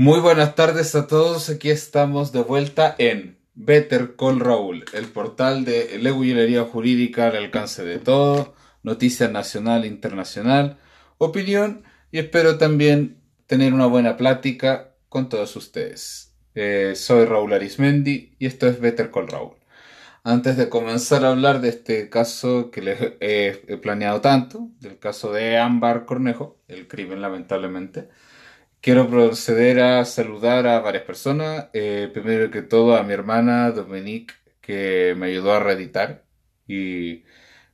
Muy 0.00 0.18
buenas 0.20 0.54
tardes 0.54 0.94
a 0.94 1.06
todos. 1.06 1.50
Aquí 1.50 1.68
estamos 1.68 2.32
de 2.32 2.40
vuelta 2.40 2.94
en 2.96 3.36
Better 3.54 4.16
Call 4.16 4.40
Raúl, 4.40 4.86
el 4.94 5.04
portal 5.04 5.66
de 5.66 5.98
leguillería 5.98 6.64
jurídica 6.64 7.26
al 7.26 7.36
alcance 7.36 7.84
de 7.84 7.98
todo, 7.98 8.54
noticia 8.82 9.28
nacional 9.28 9.84
e 9.84 9.88
internacional, 9.88 10.78
opinión 11.18 11.82
y 12.10 12.18
espero 12.18 12.56
también 12.56 13.20
tener 13.46 13.74
una 13.74 13.84
buena 13.84 14.16
plática 14.16 14.94
con 15.10 15.28
todos 15.28 15.54
ustedes. 15.54 16.34
Eh, 16.54 16.94
soy 16.96 17.26
Raúl 17.26 17.52
Arismendi 17.52 18.36
y 18.38 18.46
esto 18.46 18.68
es 18.68 18.80
Better 18.80 19.10
Call 19.10 19.28
Raúl. 19.28 19.56
Antes 20.24 20.56
de 20.56 20.70
comenzar 20.70 21.26
a 21.26 21.28
hablar 21.32 21.60
de 21.60 21.68
este 21.68 22.08
caso 22.08 22.70
que 22.70 22.80
les 22.80 22.98
he 23.20 23.76
planeado 23.82 24.22
tanto, 24.22 24.70
del 24.80 24.98
caso 24.98 25.30
de 25.30 25.58
Ámbar 25.58 26.06
Cornejo, 26.06 26.56
el 26.68 26.88
crimen 26.88 27.20
lamentablemente, 27.20 28.08
Quiero 28.80 29.10
proceder 29.10 29.80
a 29.80 30.04
saludar 30.06 30.66
a 30.66 30.80
varias 30.80 31.04
personas. 31.04 31.68
Eh, 31.74 32.10
primero 32.14 32.50
que 32.50 32.62
todo 32.62 32.96
a 32.96 33.02
mi 33.02 33.12
hermana 33.12 33.70
Dominique, 33.72 34.34
que 34.62 35.14
me 35.18 35.26
ayudó 35.26 35.52
a 35.52 35.60
reeditar. 35.60 36.24
Y 36.66 37.24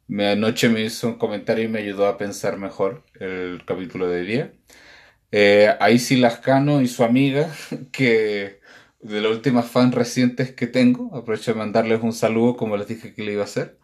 me, 0.09 0.29
anoche 0.31 0.69
me 0.69 0.83
hizo 0.83 1.09
un 1.09 1.19
comentario 1.19 1.65
y 1.65 1.69
me 1.69 1.81
ayudó 1.81 2.07
a 2.09 2.19
pensar 2.19 2.59
mejor 2.59 3.05
el 3.21 3.65
capítulo 3.67 4.09
de 4.09 4.23
día. 4.25 4.53
Eh, 5.33 5.75
a 5.81 5.91
Isi 5.91 6.17
Lascano 6.17 6.83
y 6.83 6.89
su 6.89 7.05
amiga, 7.05 7.51
que 7.93 8.61
de 9.01 9.21
las 9.21 9.33
últimas 9.33 9.67
fans 9.71 9.95
recientes 9.95 10.53
que 10.55 10.67
tengo. 10.69 11.15
Aprovecho 11.17 11.53
de 11.53 11.59
mandarles 11.59 12.03
un 12.03 12.13
saludo 12.15 12.57
como 12.57 12.77
les 12.77 12.89
dije 12.89 13.15
que 13.15 13.23
le 13.25 13.33
iba 13.33 13.43
a 13.43 13.47
hacer. 13.47 13.79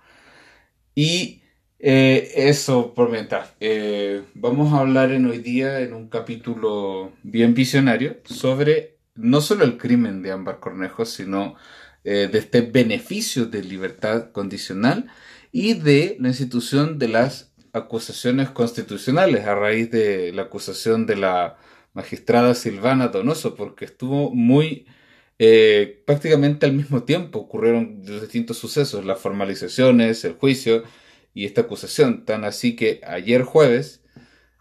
Y 0.94 1.41
eh, 1.84 2.32
eso 2.36 2.94
por 2.94 3.10
mientras. 3.10 3.54
Eh, 3.58 4.22
vamos 4.34 4.72
a 4.72 4.78
hablar 4.78 5.10
en 5.10 5.26
hoy 5.26 5.38
día 5.38 5.80
en 5.80 5.94
un 5.94 6.08
capítulo 6.08 7.12
bien 7.24 7.54
visionario 7.54 8.18
sobre 8.24 8.98
no 9.16 9.40
solo 9.40 9.64
el 9.64 9.78
crimen 9.78 10.22
de 10.22 10.30
Ámbar 10.30 10.60
Cornejo, 10.60 11.04
sino 11.04 11.56
eh, 12.04 12.28
de 12.30 12.38
este 12.38 12.60
beneficio 12.60 13.46
de 13.46 13.64
libertad 13.64 14.30
condicional 14.30 15.08
y 15.50 15.74
de 15.74 16.16
la 16.20 16.28
institución 16.28 17.00
de 17.00 17.08
las 17.08 17.52
acusaciones 17.72 18.50
constitucionales 18.50 19.44
a 19.46 19.56
raíz 19.56 19.90
de 19.90 20.32
la 20.32 20.42
acusación 20.42 21.04
de 21.06 21.16
la 21.16 21.58
magistrada 21.94 22.54
Silvana 22.54 23.08
Donoso, 23.08 23.56
porque 23.56 23.86
estuvo 23.86 24.30
muy 24.32 24.86
prácticamente 26.06 26.66
al 26.66 26.72
mismo 26.72 27.02
tiempo 27.02 27.40
ocurrieron 27.40 28.02
distintos 28.04 28.58
sucesos, 28.58 29.04
las 29.04 29.18
formalizaciones, 29.18 30.24
el 30.24 30.34
juicio, 30.34 30.84
y 31.34 31.46
esta 31.46 31.62
acusación, 31.62 32.24
tan 32.24 32.44
así 32.44 32.76
que 32.76 33.00
ayer 33.06 33.42
jueves, 33.42 34.02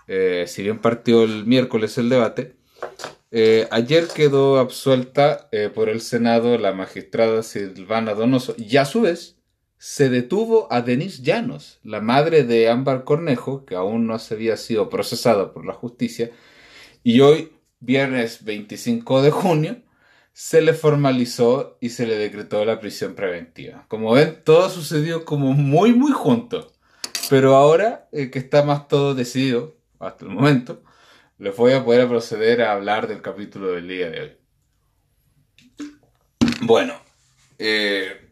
eh, 0.08 0.45
si 0.47 0.64
bien 0.64 0.80
partió 0.80 1.23
el 1.23 1.45
miércoles 1.45 1.97
el 1.97 2.09
debate, 2.09 2.55
eh, 3.31 3.67
ayer 3.72 4.08
quedó 4.13 4.59
absuelta 4.59 5.47
eh, 5.52 5.69
por 5.73 5.88
el 5.89 6.02
Senado 6.02 6.58
la 6.58 6.73
magistrada 6.73 7.44
Silvana 7.44 8.13
Donoso 8.13 8.55
y 8.58 8.75
a 8.75 8.86
su 8.86 9.02
vez 9.02 9.38
se 9.78 10.09
detuvo 10.09 10.67
a 10.72 10.81
Denise 10.81 11.23
Llanos, 11.23 11.80
la 11.83 12.02
madre 12.02 12.44
de 12.44 12.69
Ámbar 12.69 13.03
Cornejo, 13.03 13.66
que 13.66 13.75
aún 13.75 14.06
no 14.06 14.16
había 14.30 14.56
sido 14.56 14.89
procesada 14.89 15.53
por 15.53 15.66
la 15.66 15.73
justicia, 15.73 16.30
y 17.03 17.22
hoy, 17.22 17.52
viernes 17.80 18.44
25 18.44 19.23
de 19.23 19.31
junio, 19.31 19.81
se 20.34 20.62
le 20.62 20.74
formalizó 20.74 21.78
y 21.82 21.90
se 21.90 22.08
le 22.08 22.18
decretó 22.18 22.64
la 22.66 22.80
prisión 22.80 23.16
preventiva. 23.16 23.86
Como 23.88 24.14
ven, 24.14 24.42
todo 24.44 24.70
sucedió 24.70 25.26
como 25.26 25.54
muy, 25.54 25.94
muy 25.94 26.12
junto. 26.12 26.72
Pero 27.30 27.56
ahora 27.56 28.10
que 28.12 28.40
está 28.40 28.64
más 28.64 28.88
todo 28.88 29.14
decidido, 29.16 29.76
hasta 30.00 30.26
el 30.26 30.32
momento, 30.32 30.84
les 31.38 31.56
voy 31.56 31.74
a 31.74 31.84
poder 31.84 32.08
proceder 32.08 32.62
a 32.62 32.74
hablar 32.74 33.08
del 33.08 33.22
capítulo 33.22 33.72
del 33.72 33.88
día 33.88 34.09
de 34.09 34.22
hoy. 34.22 34.32
Bueno, 36.62 36.94
eh, 37.58 38.28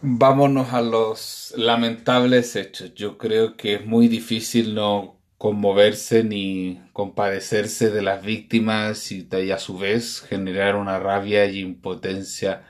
vámonos 0.00 0.72
a 0.72 0.82
los 0.82 1.54
lamentables 1.56 2.56
hechos. 2.56 2.94
Yo 2.94 3.16
creo 3.16 3.56
que 3.56 3.74
es 3.76 3.86
muy 3.86 4.08
difícil 4.08 4.74
no 4.74 5.17
conmoverse 5.38 6.24
ni 6.24 6.82
compadecerse 6.92 7.90
de 7.90 8.02
las 8.02 8.24
víctimas 8.24 9.12
y, 9.12 9.28
a 9.52 9.58
su 9.58 9.78
vez 9.78 10.20
generar 10.20 10.76
una 10.76 10.98
rabia 10.98 11.46
y 11.46 11.60
impotencia 11.60 12.64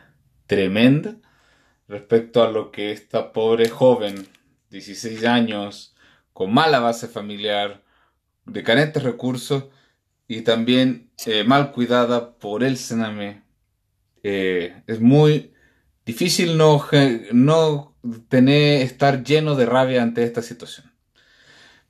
tremenda 0.46 1.16
respecto 1.88 2.42
a 2.42 2.50
lo 2.50 2.70
que 2.70 2.92
esta 2.92 3.32
pobre 3.32 3.70
joven, 3.70 4.28
16 4.70 5.24
años, 5.24 5.96
con 6.34 6.52
mala 6.52 6.80
base 6.80 7.08
familiar, 7.08 7.82
de 8.44 8.62
carentes 8.62 9.02
recursos 9.02 9.64
y 10.26 10.42
también 10.42 11.10
eh, 11.26 11.44
mal 11.44 11.72
cuidada 11.72 12.36
por 12.36 12.62
el 12.62 12.76
Sename, 12.76 13.42
eh, 14.22 14.82
es 14.86 15.00
muy 15.00 15.52
difícil 16.04 16.58
no, 16.58 16.84
no 17.32 17.96
tener, 18.28 18.82
estar 18.82 19.24
lleno 19.24 19.54
de 19.54 19.66
rabia 19.66 20.02
ante 20.02 20.22
esta 20.22 20.42
situación. 20.42 20.87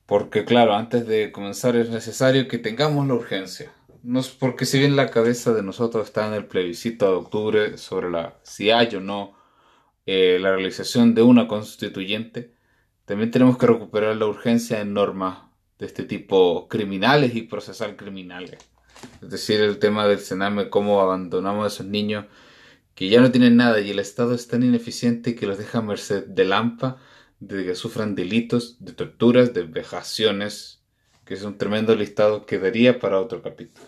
Porque 0.08 0.46
claro, 0.46 0.74
antes 0.74 1.06
de 1.06 1.30
comenzar 1.32 1.76
es 1.76 1.90
necesario 1.90 2.48
que 2.48 2.56
tengamos 2.56 3.06
la 3.06 3.12
urgencia. 3.12 3.70
No 4.02 4.20
es 4.20 4.30
porque 4.30 4.64
si 4.64 4.78
bien 4.78 4.96
la 4.96 5.10
cabeza 5.10 5.52
de 5.52 5.62
nosotros 5.62 6.06
está 6.06 6.26
en 6.26 6.32
el 6.32 6.46
plebiscito 6.46 7.04
de 7.10 7.16
octubre 7.16 7.76
sobre 7.76 8.10
la 8.10 8.38
si 8.42 8.70
hay 8.70 8.96
o 8.96 9.00
no 9.00 9.34
eh, 10.06 10.38
la 10.40 10.52
realización 10.52 11.14
de 11.14 11.20
una 11.20 11.46
constituyente, 11.46 12.54
también 13.04 13.30
tenemos 13.30 13.58
que 13.58 13.66
recuperar 13.66 14.16
la 14.16 14.24
urgencia 14.24 14.80
en 14.80 14.94
normas 14.94 15.40
de 15.78 15.84
este 15.84 16.04
tipo 16.04 16.68
criminales 16.68 17.34
y 17.34 17.42
procesar 17.42 17.94
criminales. 17.94 18.60
Es 19.20 19.28
decir, 19.28 19.60
el 19.60 19.78
tema 19.78 20.08
del 20.08 20.20
Sename, 20.20 20.70
cómo 20.70 21.02
abandonamos 21.02 21.64
a 21.64 21.68
esos 21.68 21.86
niños 21.86 22.24
que 22.94 23.10
ya 23.10 23.20
no 23.20 23.30
tienen 23.30 23.58
nada 23.58 23.78
y 23.78 23.90
el 23.90 23.98
Estado 23.98 24.34
es 24.34 24.48
tan 24.48 24.62
ineficiente 24.62 25.34
que 25.34 25.46
los 25.46 25.58
deja 25.58 25.80
a 25.80 25.82
merced 25.82 26.24
de 26.24 26.46
Lampa 26.46 26.96
de 27.40 27.64
que 27.64 27.74
sufran 27.74 28.14
delitos, 28.14 28.76
de 28.80 28.92
torturas, 28.92 29.54
de 29.54 29.62
vejaciones, 29.62 30.82
que 31.24 31.34
es 31.34 31.42
un 31.42 31.58
tremendo 31.58 31.94
listado 31.94 32.46
que 32.46 32.58
daría 32.58 32.98
para 32.98 33.20
otro 33.20 33.42
capítulo. 33.42 33.86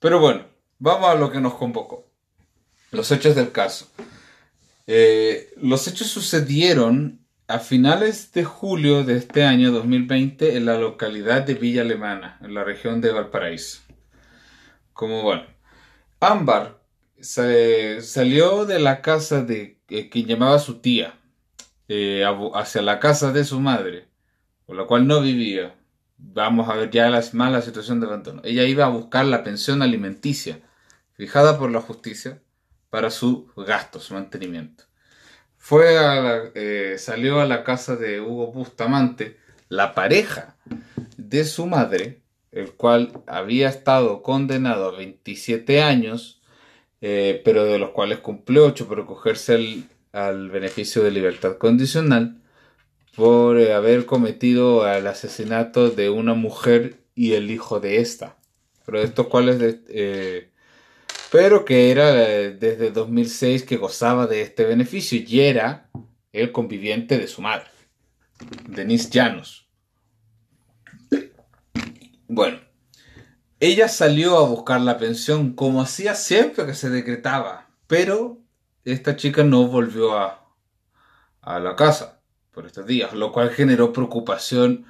Pero 0.00 0.18
bueno, 0.18 0.46
vamos 0.78 1.08
a 1.08 1.14
lo 1.14 1.30
que 1.30 1.40
nos 1.40 1.54
convocó. 1.54 2.06
Los 2.90 3.10
hechos 3.10 3.34
del 3.34 3.52
caso. 3.52 3.86
Eh, 4.86 5.52
los 5.56 5.86
hechos 5.86 6.08
sucedieron 6.08 7.20
a 7.46 7.58
finales 7.58 8.32
de 8.32 8.44
julio 8.44 9.04
de 9.04 9.16
este 9.16 9.44
año 9.44 9.70
2020 9.70 10.56
en 10.56 10.66
la 10.66 10.78
localidad 10.78 11.42
de 11.42 11.54
Villa 11.54 11.82
Alemana, 11.82 12.38
en 12.42 12.54
la 12.54 12.64
región 12.64 13.00
de 13.00 13.12
Valparaíso. 13.12 13.80
Como 14.92 15.22
bueno, 15.22 15.44
Ámbar 16.20 16.82
salió 17.20 18.64
de 18.64 18.78
la 18.78 19.02
casa 19.02 19.42
de 19.42 19.78
eh, 19.88 20.08
quien 20.08 20.26
llamaba 20.26 20.58
su 20.58 20.80
tía, 20.80 21.18
eh, 21.94 22.24
hacia 22.54 22.80
la 22.80 22.98
casa 23.00 23.32
de 23.32 23.44
su 23.44 23.60
madre, 23.60 24.08
por 24.64 24.76
la 24.76 24.84
cual 24.84 25.06
no 25.06 25.20
vivía. 25.20 25.74
Vamos 26.16 26.70
a 26.70 26.74
ver 26.74 26.90
ya 26.90 27.10
la 27.10 27.22
mala 27.34 27.60
situación 27.60 28.00
de 28.00 28.06
abandono. 28.06 28.40
Ella 28.44 28.64
iba 28.64 28.86
a 28.86 28.88
buscar 28.88 29.26
la 29.26 29.44
pensión 29.44 29.82
alimenticia 29.82 30.58
fijada 31.12 31.58
por 31.58 31.70
la 31.70 31.82
justicia 31.82 32.40
para 32.88 33.10
su 33.10 33.46
gasto, 33.58 34.00
su 34.00 34.14
mantenimiento. 34.14 34.84
Fue 35.58 35.98
a 35.98 36.50
eh, 36.54 36.96
salió 36.98 37.42
a 37.42 37.44
la 37.44 37.62
casa 37.62 37.96
de 37.96 38.22
Hugo 38.22 38.52
Bustamante, 38.52 39.36
la 39.68 39.92
pareja 39.94 40.56
de 41.18 41.44
su 41.44 41.66
madre, 41.66 42.22
el 42.52 42.72
cual 42.72 43.22
había 43.26 43.68
estado 43.68 44.22
condenado 44.22 44.88
a 44.88 44.96
27 44.96 45.82
años, 45.82 46.40
eh, 47.02 47.42
pero 47.44 47.64
de 47.64 47.78
los 47.78 47.90
cuales 47.90 48.20
cumplió 48.20 48.64
8 48.64 48.88
por 48.88 49.04
cogerse 49.04 49.56
el, 49.56 49.84
al 50.12 50.50
beneficio 50.50 51.02
de 51.02 51.10
libertad 51.10 51.56
condicional 51.56 52.40
por 53.16 53.58
eh, 53.58 53.72
haber 53.72 54.06
cometido 54.06 54.86
el 54.90 55.06
asesinato 55.06 55.90
de 55.90 56.10
una 56.10 56.34
mujer 56.34 56.98
y 57.14 57.32
el 57.32 57.50
hijo 57.50 57.80
de 57.80 58.00
esta. 58.00 58.36
Pero 58.84 59.00
estos 59.00 59.28
cuales 59.28 59.80
eh, 59.88 60.52
pero 61.32 61.64
que 61.64 61.90
era 61.90 62.30
eh, 62.30 62.50
desde 62.50 62.90
2006 62.90 63.62
que 63.62 63.78
gozaba 63.78 64.26
de 64.26 64.42
este 64.42 64.64
beneficio 64.64 65.18
y 65.26 65.40
era 65.40 65.88
el 66.30 66.52
conviviente 66.52 67.16
de 67.16 67.26
su 67.26 67.40
madre, 67.40 67.68
Denise 68.68 69.08
Llanos. 69.08 69.66
Bueno, 72.28 72.60
ella 73.60 73.88
salió 73.88 74.36
a 74.36 74.46
buscar 74.46 74.82
la 74.82 74.98
pensión 74.98 75.54
como 75.54 75.80
hacía 75.80 76.14
siempre 76.14 76.66
que 76.66 76.74
se 76.74 76.90
decretaba, 76.90 77.70
pero 77.86 78.41
esta 78.84 79.16
chica 79.16 79.44
no 79.44 79.66
volvió 79.66 80.16
a, 80.16 80.38
la 81.44 81.74
casa 81.76 82.20
por 82.52 82.66
estos 82.66 82.86
días, 82.86 83.14
lo 83.14 83.32
cual 83.32 83.50
generó 83.50 83.92
preocupación 83.92 84.86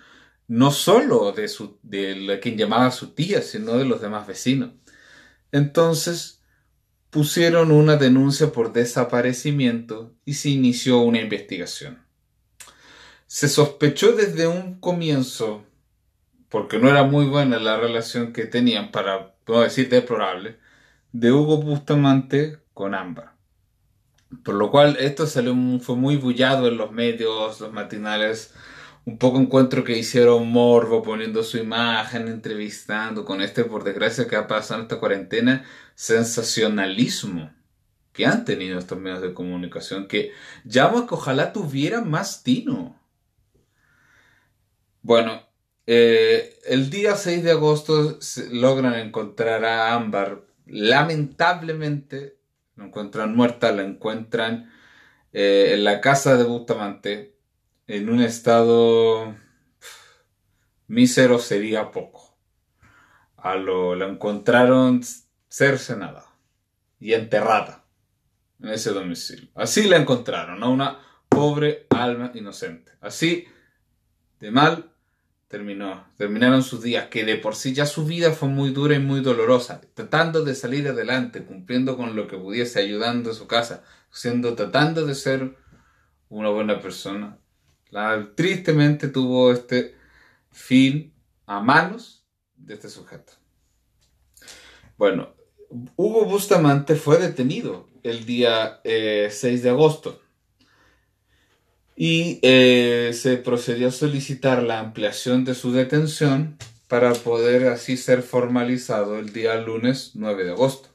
no 0.49 0.71
solo 0.71 1.33
de, 1.33 1.49
su, 1.49 1.79
de 1.83 2.39
quien 2.43 2.59
llamaba 2.59 2.87
a 2.87 2.91
su 2.91 3.15
tía, 3.15 3.41
sino 3.41 3.79
de 3.79 3.87
los 3.87 4.03
demás 4.03 4.27
vecinos. 4.27 4.71
Entonces 5.51 6.43
pusieron 7.11 7.73
una 7.73 7.97
denuncia 7.97 8.53
por 8.53 8.73
desaparecimiento 8.73 10.15
y 10.25 10.35
se 10.35 10.49
inició 10.49 11.01
una 11.01 11.21
investigación. 11.21 12.03
Se 13.27 13.49
sospechó 13.49 14.13
desde 14.13 14.47
un 14.47 14.81
comienzo, 14.81 15.65
porque 16.49 16.79
no 16.79 16.89
era 16.89 17.05
muy 17.05 17.27
buena 17.27 17.59
la 17.59 17.79
relación 17.79 18.33
que 18.33 18.47
tenían 18.47 18.91
para 18.91 19.35
decir 19.47 19.89
deplorable, 19.89 20.59
de 21.13 21.33
Hugo 21.33 21.59
Bustamante 21.59 22.59
con 22.73 22.95
Ámbar. 22.95 23.32
Por 24.45 24.55
lo 24.55 24.71
cual 24.71 24.97
esto 24.99 25.27
salió, 25.27 25.55
fue 25.81 25.97
muy 25.97 26.17
bullado 26.17 26.69
en 26.69 26.77
los 26.77 26.93
medios, 26.93 27.61
los 27.61 27.73
matinales, 27.73 28.55
un 29.05 29.19
poco 29.19 29.39
encuentro 29.39 29.85
que 29.85 29.99
hicieron 29.99 30.49
morbo 30.49 31.03
poniendo 31.03 31.43
su 31.43 31.59
imagen, 31.59 32.29
entrevistando 32.29 33.25
con 33.25 33.43
este, 33.43 33.65
por 33.65 33.85
desgracia, 33.85 34.27
que 34.29 34.37
ha 34.37 34.47
pasado 34.47 34.81
en 34.81 34.85
esta 34.87 34.99
cuarentena, 34.99 35.65
sensacionalismo 35.95 37.53
que 38.13 38.27
han 38.27 38.45
tenido 38.45 38.79
estos 38.79 38.99
medios 38.99 39.23
de 39.23 39.35
comunicación, 39.35 40.07
que 40.07 40.33
llamo 40.65 41.07
que 41.07 41.15
ojalá 41.15 41.53
tuvieran 41.53 42.11
más 42.11 42.43
tino. 42.43 43.01
Bueno, 45.03 45.43
eh, 45.87 46.59
el 46.67 46.91
día 46.91 47.17
6 47.17 47.43
de 47.43 47.53
agosto 47.53 48.19
logran 48.51 48.95
encontrar 48.95 49.65
a 49.65 49.95
Ámbar. 49.95 50.45
Lamentablemente, 50.67 52.39
la 52.77 52.87
encuentran 52.87 53.35
muerta, 53.35 53.73
la 53.73 53.83
encuentran 53.83 54.71
eh, 55.33 55.73
en 55.75 55.85
la 55.85 56.01
casa 56.01 56.37
de 56.37 56.45
Bustamante, 56.45 57.37
en 57.87 58.09
un 58.09 58.21
estado 58.21 59.35
mísero 60.87 61.39
sería 61.39 61.91
poco. 61.91 62.37
A 63.37 63.57
lo, 63.57 63.95
la 63.95 64.07
encontraron 64.07 65.01
cercenada 65.49 66.25
y 67.01 67.15
enterrada 67.15 67.85
en 68.61 68.69
ese 68.69 68.91
domicilio. 68.91 69.51
Así 69.55 69.89
la 69.89 69.97
encontraron, 69.97 70.63
a 70.63 70.69
una 70.69 71.01
pobre 71.29 71.87
alma 71.91 72.31
inocente. 72.35 72.93
Así 73.01 73.47
de 74.39 74.51
mal 74.51 74.92
terminó, 75.53 76.03
terminaron 76.17 76.63
sus 76.63 76.83
días, 76.83 77.09
que 77.09 77.27
de 77.27 77.37
por 77.37 77.55
sí 77.55 77.75
ya 77.75 77.85
su 77.85 78.07
vida 78.07 78.33
fue 78.33 78.49
muy 78.49 78.71
dura 78.71 78.95
y 78.95 79.01
muy 79.01 79.21
dolorosa, 79.21 79.83
tratando 79.93 80.45
de 80.45 80.55
salir 80.55 80.89
adelante, 80.89 81.45
cumpliendo 81.45 81.99
con 81.99 82.17
lo 82.17 82.27
que 82.27 82.39
pudiese, 82.39 82.81
ayudando 82.81 83.33
a 83.33 83.35
su 83.35 83.47
casa, 83.47 83.85
siendo, 84.11 84.55
tratando 84.55 85.05
de 85.05 85.15
ser 85.15 85.55
una 86.31 86.49
buena 86.49 86.81
persona. 86.81 87.37
Tristemente 88.35 89.09
tuvo 89.09 89.53
este 89.53 89.95
fin 90.51 91.13
a 91.45 91.61
manos 91.61 92.25
de 92.57 92.73
este 92.73 92.89
sujeto. 92.89 93.35
Bueno, 94.97 95.35
Hugo 95.97 96.25
Bustamante 96.25 96.95
fue 96.95 97.19
detenido 97.19 97.91
el 98.03 98.25
día 98.25 98.81
6 98.85 98.85
eh, 98.85 99.59
de 99.63 99.69
agosto 99.69 100.19
y 101.97 102.39
eh, 102.43 103.13
se 103.15 103.37
procedió 103.37 103.89
a 103.89 103.93
solicitar 103.93 104.63
la 104.63 104.79
ampliación 104.79 105.45
de 105.45 105.55
su 105.55 105.73
detención 105.73 106.57
para 106.89 107.13
poder 107.13 107.69
así 107.69 107.97
ser 107.97 108.23
formalizado 108.23 109.19
el 109.19 109.33
día 109.33 109.57
lunes 109.57 110.13
9 110.15 110.45
de 110.45 110.51
agosto. 110.53 110.89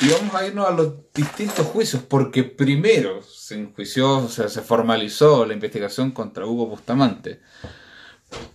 Y 0.00 0.08
vamos 0.08 0.34
a 0.34 0.46
irnos 0.46 0.66
a 0.66 0.72
los 0.72 0.94
distintos 1.14 1.66
juicios, 1.66 2.02
porque 2.02 2.42
primero 2.42 3.22
se 3.22 3.54
enjuició, 3.54 4.18
o 4.18 4.28
sea, 4.28 4.48
se 4.48 4.60
formalizó 4.60 5.46
la 5.46 5.54
investigación 5.54 6.10
contra 6.10 6.44
Hugo 6.44 6.66
Bustamante, 6.66 7.40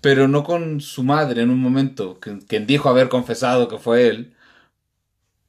pero 0.02 0.28
no 0.28 0.44
con 0.44 0.82
su 0.82 1.04
madre 1.04 1.44
en 1.44 1.52
un 1.52 1.60
momento, 1.60 2.20
quien 2.20 2.68
dijo 2.68 2.90
haber 2.90 3.08
confesado 3.08 3.70
que 3.70 3.78
fue 3.78 4.08
él, 4.08 4.36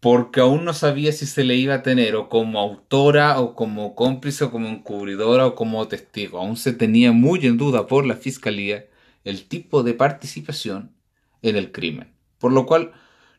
porque 0.00 0.40
aún 0.40 0.64
no 0.64 0.74
sabía 0.74 1.12
si 1.12 1.26
se 1.26 1.44
le 1.44 1.56
iba 1.56 1.74
a 1.74 1.82
tener 1.82 2.14
o 2.14 2.28
como 2.28 2.60
autora 2.60 3.40
o 3.40 3.54
como 3.54 3.94
cómplice 3.94 4.44
o 4.44 4.50
como 4.50 4.68
encubridora 4.68 5.46
o 5.46 5.54
como 5.54 5.86
testigo. 5.88 6.38
Aún 6.38 6.56
se 6.56 6.72
tenía 6.72 7.12
muy 7.12 7.44
en 7.46 7.56
duda 7.56 7.86
por 7.86 8.06
la 8.06 8.14
fiscalía 8.14 8.86
el 9.24 9.48
tipo 9.48 9.82
de 9.82 9.94
participación 9.94 10.94
en 11.42 11.56
el 11.56 11.72
crimen. 11.72 12.14
Por 12.38 12.52
lo 12.52 12.66
cual 12.66 12.92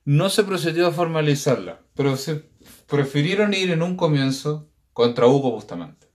no 0.03 0.29
se 0.29 0.43
procedió 0.43 0.87
a 0.87 0.91
formalizarla, 0.91 1.81
pero 1.95 2.17
se 2.17 2.43
prefirieron 2.87 3.53
ir 3.53 3.71
en 3.71 3.81
un 3.81 3.95
comienzo 3.95 4.69
contra 4.93 5.27
Hugo 5.27 5.51
Bustamante. 5.51 6.07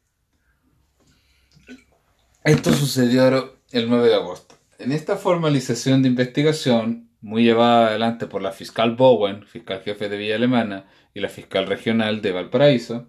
Esto 2.43 2.73
sucedió 2.75 3.57
el 3.71 3.89
9 3.89 4.09
de 4.09 4.15
agosto. 4.15 4.57
En 4.79 4.93
esta 4.93 5.17
formalización 5.17 6.03
de 6.03 6.09
investigación, 6.09 7.04
muy 7.25 7.43
llevada 7.43 7.89
adelante 7.89 8.27
por 8.27 8.43
la 8.43 8.53
fiscal 8.53 8.97
Bowen, 8.97 9.47
fiscal 9.47 9.81
jefe 9.83 10.11
de 10.11 10.19
Villa 10.19 10.37
Alemana, 10.37 10.85
y 11.15 11.21
la 11.21 11.31
fiscal 11.31 11.67
regional 11.67 12.21
de 12.21 12.33
Valparaíso, 12.33 13.07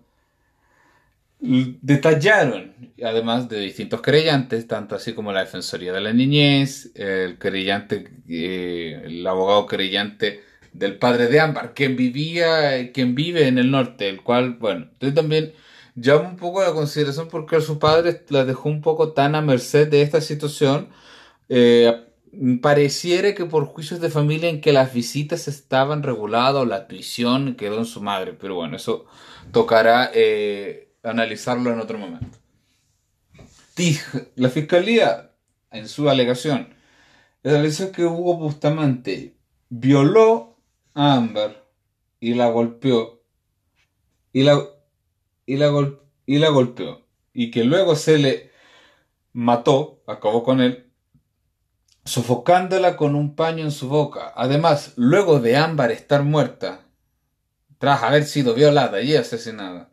detallaron, 1.39 2.73
además 3.03 3.49
de 3.49 3.59
distintos 3.59 4.01
querellantes, 4.01 4.67
tanto 4.67 4.95
así 4.95 5.11
como 5.11 5.33
la 5.33 5.41
Defensoría 5.41 5.91
de 5.91 5.99
la 5.99 6.13
Niñez, 6.13 6.91
el 6.95 7.37
querellante, 7.37 8.09
eh, 8.29 9.01
el 9.03 9.27
abogado 9.27 9.67
querellante 9.67 10.41
del 10.71 10.97
padre 10.97 11.27
de 11.27 11.41
Ámbar, 11.41 11.73
quien 11.73 11.97
vivía, 11.97 12.93
quien 12.93 13.15
vive 13.15 13.47
en 13.49 13.57
el 13.57 13.69
norte, 13.69 14.07
el 14.07 14.23
cual, 14.23 14.53
bueno, 14.53 14.87
entonces 14.93 15.13
también 15.13 15.53
llama 15.95 16.29
un 16.29 16.37
poco 16.37 16.63
la 16.63 16.71
consideración 16.71 17.27
porque 17.27 17.59
su 17.59 17.79
padre 17.79 18.23
la 18.29 18.45
dejó 18.45 18.69
un 18.69 18.81
poco 18.81 19.11
tan 19.11 19.35
a 19.35 19.41
merced 19.41 19.89
de 19.89 20.01
esta 20.03 20.21
situación, 20.21 20.87
eh, 21.49 21.93
pareciera 22.61 23.33
que 23.35 23.45
por 23.45 23.65
juicios 23.65 23.99
de 24.01 24.09
familia 24.09 24.49
en 24.49 24.61
que 24.61 24.73
las 24.73 24.93
visitas 24.93 25.47
estaban 25.47 26.03
reguladas 26.03 26.55
o 26.55 26.65
la 26.65 26.87
tuición 26.87 27.55
quedó 27.55 27.77
en 27.79 27.85
su 27.85 28.01
madre, 28.01 28.33
pero 28.33 28.55
bueno, 28.55 28.75
eso 28.75 29.05
tocará 29.51 30.11
eh, 30.13 30.93
analizarlo 31.03 31.71
en 31.71 31.79
otro 31.79 31.97
momento. 31.97 32.37
La 34.35 34.49
fiscalía, 34.49 35.31
en 35.71 35.87
su 35.87 36.09
alegación, 36.09 36.75
estableció 37.43 37.91
que 37.91 38.05
Hugo 38.05 38.37
Bustamante 38.37 39.35
violó 39.69 40.57
a 40.93 41.15
Amber 41.15 41.63
y 42.19 42.33
la 42.33 42.47
golpeó 42.47 43.21
y 44.31 44.43
la, 44.43 44.61
y 45.45 45.57
la, 45.57 45.71
y 46.25 46.37
la 46.39 46.49
golpeó 46.49 47.05
y 47.33 47.51
que 47.51 47.65
luego 47.65 47.95
se 47.95 48.17
le 48.17 48.51
mató, 49.33 50.01
acabó 50.07 50.43
con 50.43 50.61
él 50.61 50.84
sofocándola 52.05 52.95
con 52.95 53.15
un 53.15 53.35
paño 53.35 53.63
en 53.63 53.71
su 53.71 53.89
boca. 53.89 54.31
Además, 54.35 54.93
luego 54.95 55.39
de 55.39 55.57
Ámbar 55.57 55.91
estar 55.91 56.23
muerta, 56.23 56.85
tras 57.79 58.03
haber 58.03 58.23
sido 58.23 58.53
violada 58.53 59.01
y 59.01 59.15
asesinada, 59.15 59.91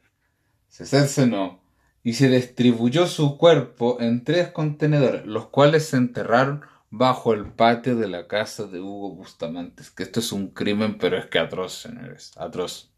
se 0.69 0.87
cercenó 0.87 1.61
y 2.05 2.15
se 2.15 2.29
distribuyó 2.29 3.07
su 3.07 3.39
cuerpo 3.39 3.99
en 4.01 4.25
tres 4.25 4.49
contenedores, 4.49 5.27
los 5.27 5.47
cuales 5.47 5.87
se 5.87 5.97
enterraron 5.97 6.63
bajo 6.91 7.33
el 7.33 7.47
patio 7.47 7.97
de 7.97 8.09
la 8.09 8.27
casa 8.27 8.67
de 8.67 8.81
Hugo 8.81 9.15
Bustamante. 9.15 9.83
Que 9.97 10.03
esto 10.03 10.21
es 10.21 10.33
un 10.33 10.49
crimen, 10.49 10.99
pero 10.99 11.17
es 11.17 11.27
que 11.27 11.39
atroz, 11.39 11.73
señores, 11.73 12.33
atroz. 12.37 12.93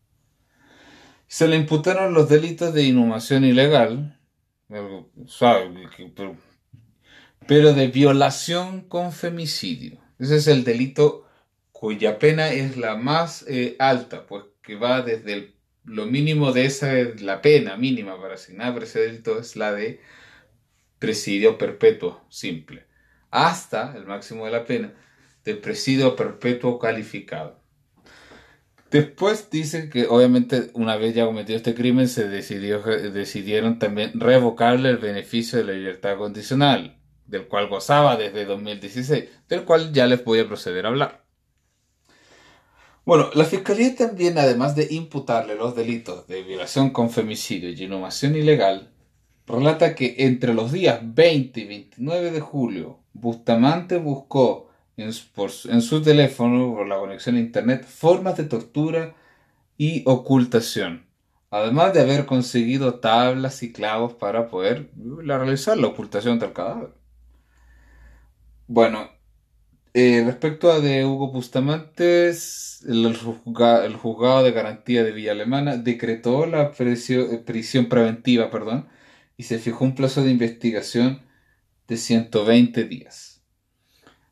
Se 1.26 1.48
le 1.48 1.56
imputaron 1.56 2.12
los 2.14 2.28
delitos 2.28 2.74
de 2.74 2.82
inhumación 2.82 3.44
ilegal, 3.44 4.18
pero 7.46 7.74
de 7.74 7.88
violación 7.88 8.82
con 8.82 9.12
femicidio. 9.12 9.98
Ese 10.18 10.36
es 10.36 10.46
el 10.46 10.64
delito 10.64 11.26
cuya 11.72 12.18
pena 12.18 12.48
es 12.48 12.76
la 12.76 12.96
más 12.96 13.44
eh, 13.48 13.76
alta, 13.78 14.26
pues 14.26 14.44
que 14.62 14.76
va 14.76 15.02
desde 15.02 15.54
lo 15.84 16.06
mínimo 16.06 16.52
de 16.52 16.64
esa, 16.64 16.92
la 17.20 17.42
pena 17.42 17.76
mínima 17.76 18.18
para 18.20 18.34
asignar 18.34 18.72
por 18.72 18.84
ese 18.84 19.00
delito 19.00 19.38
es 19.38 19.56
la 19.56 19.72
de 19.72 20.00
presidio 20.98 21.58
perpetuo 21.58 22.24
simple, 22.30 22.86
hasta 23.30 23.94
el 23.96 24.06
máximo 24.06 24.46
de 24.46 24.52
la 24.52 24.64
pena 24.64 24.94
de 25.44 25.54
presidio 25.54 26.16
perpetuo 26.16 26.78
calificado. 26.78 27.62
Después 28.90 29.50
dice 29.50 29.90
que 29.90 30.06
obviamente 30.06 30.70
una 30.72 30.96
vez 30.96 31.14
ya 31.14 31.26
cometido 31.26 31.56
este 31.56 31.74
crimen 31.74 32.08
se 32.08 32.28
decidió, 32.28 32.80
decidieron 32.80 33.78
también 33.78 34.18
revocarle 34.18 34.88
el 34.88 34.98
beneficio 34.98 35.58
de 35.58 35.64
la 35.64 35.72
libertad 35.72 36.16
condicional 36.16 37.03
del 37.26 37.48
cual 37.48 37.68
gozaba 37.68 38.16
desde 38.16 38.44
2016, 38.44 39.24
del 39.48 39.64
cual 39.64 39.92
ya 39.92 40.06
les 40.06 40.24
voy 40.24 40.40
a 40.40 40.46
proceder 40.46 40.86
a 40.86 40.88
hablar. 40.88 41.24
Bueno, 43.04 43.28
la 43.34 43.44
Fiscalía 43.44 43.94
también, 43.94 44.38
además 44.38 44.74
de 44.74 44.88
imputarle 44.90 45.56
los 45.56 45.76
delitos 45.76 46.26
de 46.26 46.42
violación 46.42 46.90
con 46.90 47.10
femicidio 47.10 47.68
y 47.68 47.84
inhumación 47.84 48.34
ilegal, 48.34 48.94
relata 49.46 49.94
que 49.94 50.14
entre 50.18 50.54
los 50.54 50.72
días 50.72 51.00
20 51.02 51.60
y 51.60 51.66
29 51.66 52.30
de 52.30 52.40
julio, 52.40 53.00
Bustamante 53.12 53.98
buscó 53.98 54.70
en, 54.96 55.10
en 55.10 55.82
su 55.82 56.02
teléfono, 56.02 56.74
por 56.74 56.86
la 56.86 56.98
conexión 56.98 57.36
a 57.36 57.40
Internet, 57.40 57.84
formas 57.84 58.38
de 58.38 58.44
tortura 58.44 59.14
y 59.76 60.02
ocultación, 60.06 61.06
además 61.50 61.92
de 61.92 62.00
haber 62.00 62.24
conseguido 62.24 63.00
tablas 63.00 63.62
y 63.62 63.72
clavos 63.72 64.14
para 64.14 64.48
poder 64.48 64.90
realizar 64.96 65.76
la 65.76 65.88
ocultación 65.88 66.38
del 66.38 66.54
cadáver. 66.54 67.03
Bueno, 68.66 69.10
eh, 69.92 70.22
respecto 70.24 70.72
a 70.72 70.80
de 70.80 71.04
Hugo 71.04 71.30
Bustamante, 71.30 72.30
el, 72.30 73.16
juzgado, 73.16 74.42
de 74.42 74.52
garantía 74.52 75.04
de 75.04 75.12
Villa 75.12 75.32
Alemana 75.32 75.76
decretó 75.76 76.46
la 76.46 76.72
prisión, 76.72 77.44
prisión 77.44 77.90
preventiva 77.90 78.50
perdón, 78.50 78.88
y 79.36 79.42
se 79.44 79.58
fijó 79.58 79.84
un 79.84 79.94
plazo 79.94 80.24
de 80.24 80.30
investigación 80.30 81.22
de 81.88 81.98
120 81.98 82.84
días. 82.84 83.42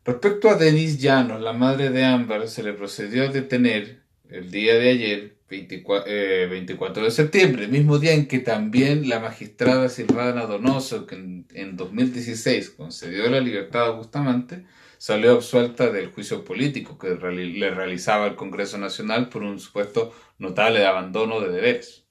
Respecto 0.05 0.49
a 0.49 0.57
Denise 0.57 0.99
Llanos, 0.99 1.41
la 1.43 1.53
madre 1.53 1.91
de 1.91 2.05
Ámbar, 2.05 2.49
se 2.49 2.63
le 2.63 2.73
procedió 2.73 3.25
a 3.25 3.29
detener 3.29 4.03
el 4.31 4.51
día 4.51 4.75
de 4.75 4.89
ayer, 4.91 5.32
24, 5.53 6.05
eh, 6.07 7.05
de 7.05 7.11
septiembre, 7.11 7.65
el 7.65 7.71
mismo 7.71 7.99
día 7.99 8.15
en 8.15 8.27
que 8.27 8.39
también 8.39 9.09
la 9.09 9.21
magistrada 9.21 9.89
Silvana 9.89 10.47
Donoso, 10.47 11.07
que 11.07 11.15
en, 11.17 11.77
2016 11.77 12.71
concedió 12.71 13.29
la 13.29 13.41
libertad 13.41 13.87
a 13.87 13.91
Bustamante, 13.91 14.65
salió 14.97 15.33
absuelta 15.33 15.91
del 15.91 16.11
juicio 16.11 16.45
político 16.45 16.99
que 16.99 17.11
le 17.11 17.71
realizaba 17.71 18.27
el 18.27 18.35
Congreso 18.35 18.79
Nacional 18.79 19.29
por 19.29 19.43
un 19.43 19.59
supuesto 19.59 20.15
notable 20.39 20.87
abandono 20.87 21.41
de 21.41 21.53
deberes. 21.53 22.05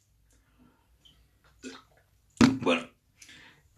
Bueno, 2.59 2.90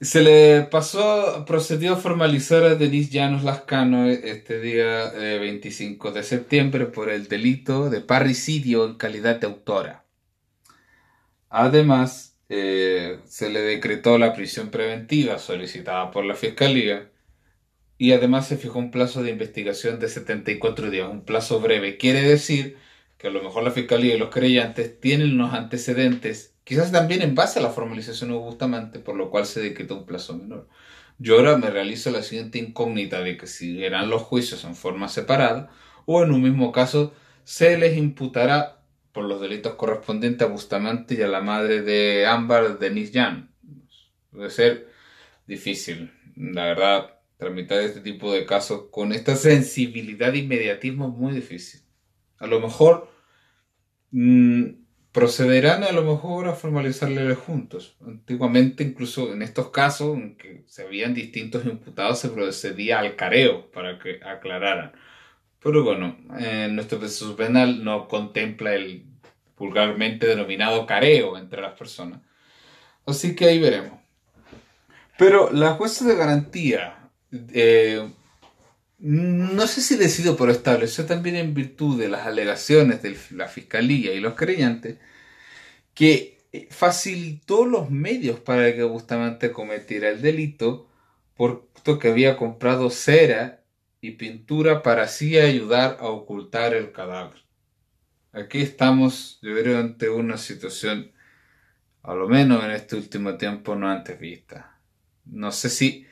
se 0.03 0.21
le 0.21 0.63
pasó, 0.63 1.45
procedió 1.45 1.93
a 1.93 1.97
formalizar 1.97 2.63
a 2.63 2.75
Denise 2.75 3.11
Llanos 3.11 3.43
Lascano 3.43 4.07
este 4.07 4.59
día 4.59 5.11
25 5.11 6.09
eh, 6.09 6.11
de 6.11 6.23
septiembre 6.23 6.85
por 6.87 7.09
el 7.09 7.27
delito 7.27 7.89
de 7.89 8.01
parricidio 8.01 8.85
en 8.85 8.95
calidad 8.95 9.39
de 9.39 9.47
autora. 9.47 10.05
Además, 11.49 12.37
eh, 12.49 13.19
se 13.25 13.49
le 13.49 13.61
decretó 13.61 14.17
la 14.17 14.33
prisión 14.33 14.69
preventiva 14.69 15.39
solicitada 15.39 16.11
por 16.11 16.25
la 16.25 16.35
Fiscalía 16.35 17.09
y 17.97 18.11
además 18.11 18.47
se 18.47 18.57
fijó 18.57 18.79
un 18.79 18.91
plazo 18.91 19.23
de 19.23 19.31
investigación 19.31 19.99
de 19.99 20.09
74 20.09 20.89
días, 20.89 21.09
un 21.09 21.23
plazo 21.23 21.59
breve. 21.61 21.97
Quiere 21.97 22.21
decir 22.21 22.77
que 23.17 23.27
a 23.27 23.31
lo 23.31 23.41
mejor 23.41 23.63
la 23.63 23.71
Fiscalía 23.71 24.15
y 24.15 24.19
los 24.19 24.29
creyentes 24.29 24.99
tienen 24.99 25.33
unos 25.33 25.53
antecedentes 25.53 26.52
Quizás 26.63 26.91
también 26.91 27.21
en 27.21 27.35
base 27.35 27.59
a 27.59 27.61
la 27.61 27.69
formalización 27.69 28.29
de 28.31 28.37
Bustamante, 28.37 28.99
por 28.99 29.15
lo 29.15 29.29
cual 29.29 29.45
se 29.45 29.61
decretó 29.61 29.97
un 29.97 30.05
plazo 30.05 30.37
menor. 30.37 30.69
Yo 31.19 31.35
ahora 31.37 31.57
me 31.57 31.69
realizo 31.69 32.09
la 32.11 32.23
siguiente 32.23 32.57
incógnita 32.57 33.21
de 33.21 33.37
que 33.37 33.47
si 33.47 33.83
eran 33.83 34.09
los 34.09 34.23
juicios 34.23 34.63
en 34.63 34.75
forma 34.75 35.07
separada 35.07 35.69
o 36.05 36.23
en 36.23 36.31
un 36.31 36.41
mismo 36.41 36.71
caso 36.71 37.13
se 37.43 37.77
les 37.77 37.97
imputará 37.97 38.81
por 39.11 39.25
los 39.25 39.39
delitos 39.39 39.75
correspondientes 39.75 40.47
a 40.47 40.51
Bustamante 40.51 41.15
y 41.15 41.21
a 41.21 41.27
la 41.27 41.41
madre 41.41 41.81
de 41.81 42.25
Ámbar, 42.25 42.79
Denise 42.79 43.13
Jan. 43.13 43.51
Puede 44.31 44.49
ser 44.49 44.89
difícil, 45.45 46.11
la 46.35 46.65
verdad, 46.65 47.19
tramitar 47.37 47.79
este 47.81 47.99
tipo 48.01 48.33
de 48.33 48.45
casos 48.45 48.85
con 48.89 49.13
esta 49.13 49.35
sensibilidad 49.35 50.33
e 50.33 50.39
inmediatismo 50.39 51.09
es 51.09 51.13
muy 51.13 51.33
difícil. 51.33 51.81
A 52.39 52.47
lo 52.47 52.59
mejor 52.59 53.09
mm, 54.11 54.82
procederán 55.13 55.83
a 55.83 55.91
lo 55.91 56.03
mejor 56.03 56.47
a 56.47 56.55
formalizarle 56.55 57.35
juntos. 57.35 57.95
Antiguamente, 58.05 58.83
incluso 58.83 59.31
en 59.31 59.43
estos 59.43 59.69
casos 59.69 60.17
en 60.17 60.35
que 60.35 60.63
se 60.67 60.81
habían 60.81 61.13
distintos 61.13 61.65
imputados, 61.65 62.19
se 62.19 62.29
procedía 62.29 62.99
al 62.99 63.15
careo 63.15 63.71
para 63.71 63.99
que 63.99 64.19
aclararan. 64.23 64.91
Pero 65.61 65.83
bueno, 65.83 66.17
nuestro 66.71 66.99
proceso 66.99 67.35
penal 67.35 67.85
no 67.85 68.07
contempla 68.07 68.73
el 68.73 69.05
vulgarmente 69.55 70.27
denominado 70.27 70.85
careo 70.85 71.37
entre 71.37 71.61
las 71.61 71.77
personas. 71.77 72.19
Así 73.05 73.35
que 73.35 73.45
ahí 73.45 73.59
veremos. 73.59 73.99
Pero 75.17 75.51
la 75.51 75.75
jueza 75.75 76.05
de 76.05 76.15
garantía, 76.15 77.09
eh, 77.53 78.09
no 79.05 79.67
sé 79.67 79.81
si 79.81 79.97
decidió 79.97 80.37
por 80.37 80.49
establecer 80.49 81.05
también 81.05 81.35
en 81.35 81.53
virtud 81.53 81.99
de 81.99 82.07
las 82.07 82.25
alegaciones 82.25 83.01
de 83.01 83.17
la 83.31 83.49
fiscalía 83.49 84.13
y 84.13 84.21
los 84.21 84.35
creyentes 84.35 84.97
que 85.93 86.39
facilitó 86.69 87.65
los 87.65 87.89
medios 87.89 88.39
para 88.39 88.73
que 88.73 88.83
Bustamante 88.83 89.51
cometiera 89.51 90.07
el 90.07 90.21
delito, 90.21 90.89
puesto 91.35 91.99
que 91.99 92.07
había 92.07 92.37
comprado 92.37 92.89
cera 92.89 93.65
y 93.99 94.11
pintura 94.11 94.81
para 94.83 95.03
así 95.03 95.37
ayudar 95.37 95.97
a 95.99 96.05
ocultar 96.05 96.73
el 96.73 96.93
cadáver. 96.93 97.43
Aquí 98.31 98.61
estamos, 98.61 99.37
yo 99.41 99.53
creo, 99.53 99.79
ante 99.79 100.09
una 100.09 100.37
situación, 100.37 101.11
a 102.03 102.13
lo 102.13 102.29
menos 102.29 102.63
en 102.63 102.71
este 102.71 102.95
último 102.95 103.35
tiempo, 103.35 103.75
no 103.75 103.89
antes 103.89 104.17
vista. 104.17 104.79
No 105.25 105.51
sé 105.51 105.69
si 105.69 106.07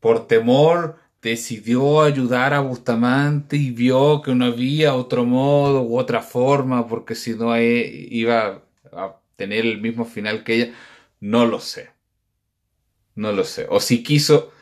por 0.00 0.26
temor 0.26 1.01
decidió 1.22 2.02
ayudar 2.02 2.52
a 2.52 2.60
Bustamante 2.60 3.56
y 3.56 3.70
vio 3.70 4.22
que 4.22 4.34
no 4.34 4.46
había 4.46 4.94
otro 4.94 5.24
modo 5.24 5.82
u 5.82 5.98
otra 5.98 6.20
forma, 6.20 6.88
porque 6.88 7.14
si 7.14 7.34
no 7.36 7.58
iba 7.58 8.62
a 8.92 9.16
tener 9.36 9.64
el 9.64 9.80
mismo 9.80 10.04
final 10.04 10.44
que 10.44 10.54
ella, 10.54 10.74
no 11.20 11.46
lo 11.46 11.60
sé. 11.60 11.90
No 13.14 13.32
lo 13.32 13.44
sé. 13.44 13.66
O 13.70 13.80
si 13.80 14.02
quiso, 14.02 14.52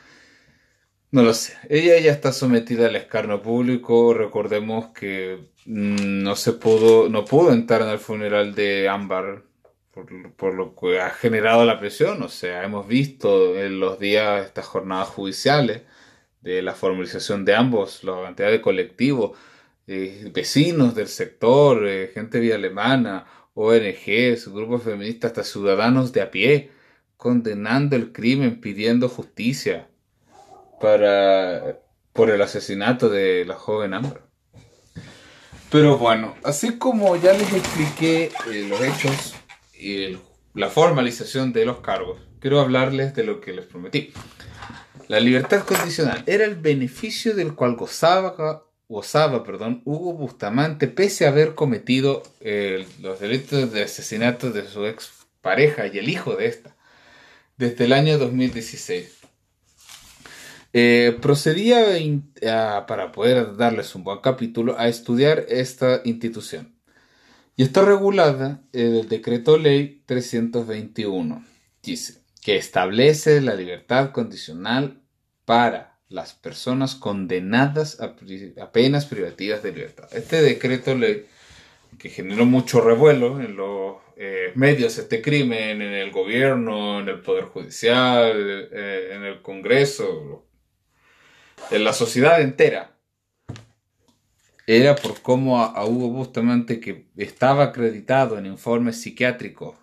no 1.12 1.22
lo 1.22 1.34
sé. 1.34 1.54
Ella 1.68 1.98
ya 2.00 2.12
está 2.12 2.32
sometida 2.32 2.86
al 2.88 2.96
escarno 2.96 3.42
público. 3.42 4.12
Recordemos 4.14 4.88
que 4.88 5.50
mm, 5.66 6.22
no 6.22 6.36
se 6.36 6.52
pudo, 6.52 7.08
no 7.08 7.24
pudo 7.24 7.52
entrar 7.52 7.82
en 7.82 7.88
el 7.88 7.98
funeral 7.98 8.54
de 8.54 8.88
Ámbar 8.88 9.44
por, 9.92 10.32
por, 10.34 10.54
lo 10.54 10.74
que 10.76 11.00
ha 11.00 11.10
generado 11.10 11.64
la 11.64 11.80
presión. 11.80 12.22
O 12.22 12.28
sea, 12.28 12.64
hemos 12.64 12.86
visto 12.86 13.56
en 13.58 13.80
los 13.80 13.98
días 13.98 14.46
estas 14.46 14.66
jornadas 14.66 15.08
judiciales 15.08 15.82
de 16.40 16.62
la 16.62 16.74
formalización 16.74 17.44
de 17.44 17.54
ambos, 17.54 18.02
la 18.04 18.22
cantidad 18.22 18.50
de 18.50 18.60
colectivos, 18.60 19.38
eh, 19.86 20.30
vecinos 20.32 20.94
del 20.94 21.08
sector, 21.08 21.86
eh, 21.86 22.10
gente 22.14 22.40
vía 22.40 22.54
alemana, 22.54 23.26
ONGs, 23.54 24.48
grupos 24.48 24.84
feministas, 24.84 25.30
hasta 25.30 25.44
ciudadanos 25.44 26.12
de 26.12 26.22
a 26.22 26.30
pie, 26.30 26.70
condenando 27.16 27.96
el 27.96 28.12
crimen, 28.12 28.60
pidiendo 28.60 29.08
justicia 29.08 29.88
para, 30.80 31.80
por 32.12 32.30
el 32.30 32.40
asesinato 32.40 33.08
de 33.10 33.44
la 33.44 33.56
joven 33.56 33.94
Amber. 33.94 34.22
Pero 35.70 35.98
bueno, 35.98 36.34
así 36.42 36.78
como 36.78 37.16
ya 37.16 37.32
les 37.32 37.52
expliqué 37.52 38.32
eh, 38.50 38.66
los 38.68 38.80
hechos 38.80 39.34
y 39.78 40.18
la 40.54 40.68
formalización 40.68 41.52
de 41.52 41.64
los 41.64 41.80
cargos, 41.80 42.18
quiero 42.40 42.60
hablarles 42.60 43.14
de 43.14 43.24
lo 43.24 43.40
que 43.40 43.52
les 43.52 43.66
prometí. 43.66 44.12
La 45.10 45.18
libertad 45.18 45.64
condicional 45.64 46.22
era 46.26 46.44
el 46.44 46.54
beneficio 46.54 47.34
del 47.34 47.56
cual 47.56 47.74
gozaba, 47.74 48.64
gozaba 48.88 49.42
perdón, 49.42 49.82
Hugo 49.84 50.12
Bustamante 50.12 50.86
pese 50.86 51.26
a 51.26 51.30
haber 51.30 51.56
cometido 51.56 52.22
eh, 52.40 52.86
los 53.00 53.18
delitos 53.18 53.72
de 53.72 53.82
asesinato 53.82 54.52
de 54.52 54.68
su 54.68 54.86
ex 54.86 55.10
pareja 55.40 55.88
y 55.88 55.98
el 55.98 56.08
hijo 56.08 56.36
de 56.36 56.46
esta 56.46 56.76
desde 57.56 57.86
el 57.86 57.92
año 57.92 58.18
2016. 58.18 59.18
Eh, 60.74 61.18
procedía 61.20 61.86
para 62.86 63.10
poder 63.10 63.56
darles 63.56 63.96
un 63.96 64.04
buen 64.04 64.20
capítulo 64.20 64.78
a 64.78 64.86
estudiar 64.86 65.44
esta 65.48 66.02
institución. 66.04 66.76
Y 67.56 67.64
está 67.64 67.84
regulada 67.84 68.62
en 68.72 68.94
el 68.94 69.08
decreto 69.08 69.58
ley 69.58 70.04
321. 70.06 71.44
Dice 71.82 72.20
que 72.40 72.56
establece 72.56 73.40
la 73.40 73.54
libertad 73.54 74.12
condicional 74.12 74.99
para 75.50 75.98
las 76.08 76.32
personas 76.32 76.94
condenadas 76.94 77.98
a, 78.00 78.14
penas 78.70 79.06
privativas 79.06 79.64
de 79.64 79.72
libertad. 79.72 80.08
Este 80.12 80.42
decreto 80.42 80.94
ley 80.94 81.26
que 81.98 82.08
generó 82.08 82.46
mucho 82.46 82.80
revuelo 82.80 83.40
en 83.40 83.56
los 83.56 83.96
eh, 84.16 84.52
medios, 84.54 84.96
este 84.96 85.20
crimen, 85.20 85.82
en 85.82 85.92
el 85.92 86.12
gobierno, 86.12 87.00
en 87.00 87.08
el 87.08 87.18
Poder 87.18 87.46
Judicial, 87.46 88.68
eh, 88.70 89.10
en 89.10 89.24
el 89.24 89.42
Congreso, 89.42 90.46
en 91.72 91.82
la 91.82 91.94
sociedad 91.94 92.40
entera, 92.40 92.96
era 94.68 94.94
por 94.94 95.20
cómo 95.20 95.60
a, 95.60 95.84
Hugo 95.84 96.10
Bustamante, 96.10 96.78
que 96.78 97.06
estaba 97.16 97.64
acreditado 97.64 98.38
en 98.38 98.46
informes 98.46 99.00
psiquiátricos 99.00 99.74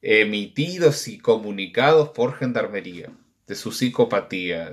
emitidos 0.00 1.08
y 1.08 1.18
comunicados 1.18 2.10
por 2.10 2.34
Gendarmería, 2.34 3.10
de 3.50 3.56
su 3.56 3.72
psicopatía, 3.72 4.70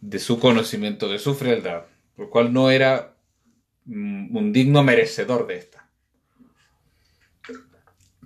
de 0.00 0.18
su 0.18 0.40
conocimiento, 0.40 1.08
de 1.08 1.20
su 1.20 1.36
frialdad, 1.36 1.84
lo 2.16 2.28
cual 2.30 2.52
no 2.52 2.68
era 2.72 3.16
mm, 3.84 4.36
un 4.36 4.52
digno 4.52 4.82
merecedor 4.82 5.46
de 5.46 5.58
esta. 5.58 5.88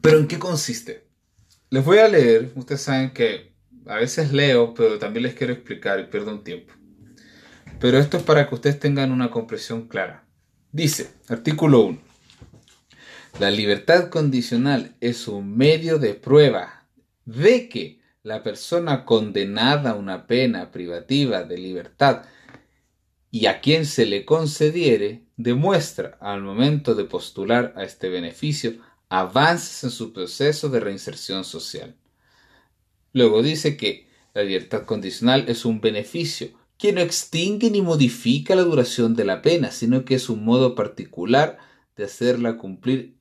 Pero 0.01 0.17
¿en 0.17 0.29
qué 0.29 0.39
consiste? 0.39 1.05
Les 1.69 1.85
voy 1.85 1.99
a 1.99 2.09
leer, 2.09 2.53
ustedes 2.55 2.81
saben 2.81 3.11
que 3.11 3.53
a 3.85 3.97
veces 3.97 4.33
leo, 4.33 4.73
pero 4.73 4.99
también 4.99 5.25
les 5.25 5.35
quiero 5.35 5.53
explicar 5.53 6.01
y 6.01 6.05
pierdo 6.05 6.31
un 6.31 6.43
tiempo. 6.43 6.73
Pero 7.79 7.99
esto 7.99 8.17
es 8.17 8.23
para 8.23 8.49
que 8.49 8.55
ustedes 8.55 8.81
tengan 8.81 9.13
una 9.13 9.31
comprensión 9.31 9.89
clara. 9.89 10.25
Dice, 10.73 11.11
artículo 11.29 11.81
1. 11.81 12.01
La 13.39 13.51
libertad 13.51 14.09
condicional 14.09 14.97
es 15.03 15.29
un 15.29 15.55
medio 15.55 15.99
de 15.99 16.15
prueba 16.15 16.87
de 17.27 17.69
que 17.69 18.00
la 18.23 18.43
persona 18.43 19.05
condenada 19.05 19.91
a 19.91 19.95
una 19.95 20.27
pena 20.27 20.71
privativa 20.71 21.43
de 21.43 21.57
libertad 21.57 22.25
y 23.31 23.47
a 23.47 23.61
quien 23.61 23.87
se 23.87 24.07
le 24.07 24.25
concediere 24.25 25.25
demuestra 25.37 26.19
al 26.21 26.43
momento 26.43 26.95
de 26.95 27.05
postular 27.05 27.73
a 27.77 27.85
este 27.85 28.09
beneficio 28.09 28.75
avances 29.09 29.85
en 29.85 29.91
su 29.91 30.13
proceso 30.13 30.69
de 30.69 30.81
reinserción 30.81 31.45
social. 31.45 31.97
Luego 33.13 33.43
dice 33.43 33.77
que 33.77 34.09
la 34.35 34.43
libertad 34.43 34.85
condicional 34.85 35.47
es 35.49 35.65
un 35.65 35.81
beneficio 35.81 36.51
que 36.77 36.93
no 36.93 37.01
extingue 37.01 37.71
ni 37.71 37.83
modifica 37.83 38.55
la 38.55 38.63
duración 38.63 39.15
de 39.15 39.25
la 39.25 39.43
pena, 39.43 39.71
sino 39.71 40.05
que 40.05 40.15
es 40.15 40.29
un 40.29 40.45
modo 40.45 40.75
particular 40.75 41.59
de 41.97 42.05
hacerla 42.05 42.57
cumplir 42.57 43.20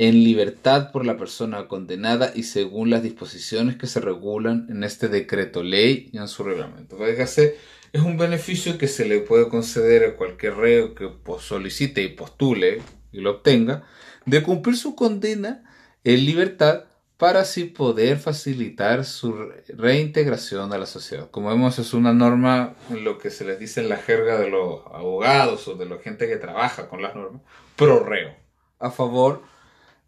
en 0.00 0.24
libertad 0.24 0.92
por 0.92 1.04
la 1.04 1.18
persona 1.18 1.68
condenada 1.68 2.32
y 2.34 2.44
según 2.44 2.88
las 2.88 3.02
disposiciones 3.02 3.76
que 3.76 3.86
se 3.86 4.00
regulan 4.00 4.66
en 4.70 4.82
este 4.82 5.08
decreto 5.08 5.62
ley 5.62 6.08
y 6.10 6.16
en 6.16 6.26
su 6.26 6.42
reglamento. 6.42 6.96
Es 7.06 8.00
un 8.02 8.16
beneficio 8.16 8.78
que 8.78 8.88
se 8.88 9.04
le 9.04 9.20
puede 9.20 9.50
conceder 9.50 10.04
a 10.04 10.16
cualquier 10.16 10.54
reo 10.54 10.94
que 10.94 11.06
solicite 11.38 12.02
y 12.02 12.08
postule 12.08 12.80
y 13.12 13.20
lo 13.20 13.30
obtenga, 13.32 13.84
de 14.24 14.42
cumplir 14.42 14.78
su 14.78 14.94
condena 14.94 15.70
en 16.02 16.24
libertad 16.24 16.84
para 17.18 17.40
así 17.40 17.64
poder 17.64 18.16
facilitar 18.16 19.04
su 19.04 19.50
reintegración 19.68 20.72
a 20.72 20.78
la 20.78 20.86
sociedad. 20.86 21.30
Como 21.30 21.50
vemos, 21.50 21.78
es 21.78 21.92
una 21.92 22.14
norma 22.14 22.74
lo 22.88 23.18
que 23.18 23.28
se 23.28 23.44
les 23.44 23.58
dice 23.58 23.82
en 23.82 23.90
la 23.90 23.98
jerga 23.98 24.38
de 24.38 24.48
los 24.48 24.80
abogados 24.86 25.68
o 25.68 25.74
de 25.74 25.84
la 25.84 25.98
gente 25.98 26.26
que 26.26 26.36
trabaja 26.36 26.88
con 26.88 27.02
las 27.02 27.14
normas, 27.14 27.42
pro 27.76 28.02
reo, 28.02 28.34
a 28.78 28.90
favor 28.90 29.59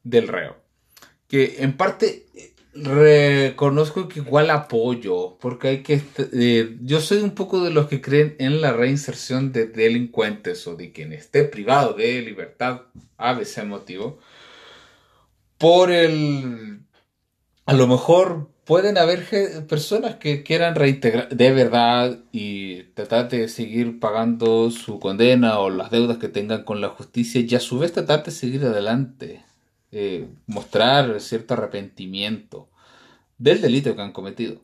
del 0.04 0.28
reo. 0.28 0.56
Que 1.28 1.56
en 1.58 1.76
parte 1.76 2.26
reconozco 2.74 4.08
que 4.08 4.20
igual 4.20 4.50
apoyo, 4.50 5.36
porque 5.40 5.68
hay 5.68 5.82
que... 5.82 6.02
Eh, 6.32 6.78
yo 6.82 7.00
soy 7.00 7.18
un 7.18 7.32
poco 7.32 7.62
de 7.62 7.70
los 7.70 7.88
que 7.88 8.00
creen 8.00 8.36
en 8.38 8.60
la 8.60 8.72
reinserción 8.72 9.52
de 9.52 9.66
delincuentes 9.66 10.66
o 10.66 10.74
de 10.74 10.92
quien 10.92 11.12
esté 11.12 11.44
privado 11.44 11.94
de 11.94 12.22
libertad 12.22 12.82
a 13.18 13.34
veces 13.34 13.66
motivo, 13.66 14.18
por 15.58 15.90
el... 15.90 16.80
A 17.66 17.74
lo 17.74 17.86
mejor 17.86 18.50
pueden 18.64 18.98
haber 18.98 19.24
personas 19.68 20.16
que 20.16 20.42
quieran 20.42 20.74
reintegrar 20.74 21.28
de 21.28 21.52
verdad 21.52 22.18
y 22.32 22.84
tratar 22.94 23.28
de 23.28 23.48
seguir 23.48 24.00
pagando 24.00 24.70
su 24.70 24.98
condena 24.98 25.58
o 25.58 25.70
las 25.70 25.90
deudas 25.90 26.18
que 26.18 26.28
tengan 26.28 26.64
con 26.64 26.80
la 26.80 26.88
justicia 26.88 27.40
y 27.40 27.54
a 27.54 27.60
su 27.60 27.78
vez 27.78 27.92
tratar 27.92 28.24
de 28.24 28.30
seguir 28.30 28.64
adelante 28.64 29.44
eh, 29.92 30.28
mostrar 30.46 31.20
cierto 31.20 31.54
arrepentimiento 31.54 32.70
del 33.38 33.60
delito 33.60 33.94
que 33.94 34.02
han 34.02 34.12
cometido. 34.12 34.62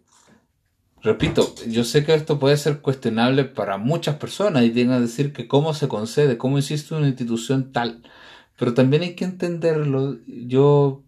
Repito, 1.03 1.55
yo 1.69 1.85
sé 1.85 2.05
que 2.05 2.15
esto 2.15 2.39
puede 2.39 2.57
ser 2.57 2.81
cuestionable 2.81 3.45
para 3.45 3.79
muchas 3.79 4.17
personas 4.17 4.65
y 4.65 4.71
tienen 4.71 4.95
a 4.95 5.01
decir 5.01 5.33
que 5.33 5.47
cómo 5.47 5.75
se 5.75 5.87
concede, 5.87 6.39
cómo 6.39 6.59
existe 6.59 6.95
una 6.95 7.07
institución 7.07 7.73
tal, 7.73 8.03
pero 8.59 8.75
también 8.75 9.03
hay 9.03 9.15
que 9.15 9.25
entenderlo. 9.25 10.19
Yo 10.27 11.05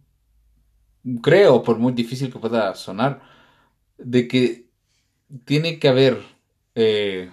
creo, 1.23 1.63
por 1.63 1.79
muy 1.79 1.93
difícil 1.93 2.33
que 2.33 2.39
pueda 2.39 2.75
sonar, 2.75 3.23
de 3.99 4.29
que 4.29 4.67
tiene 5.45 5.79
que 5.79 5.89
haber 5.89 6.19
eh, 6.75 7.31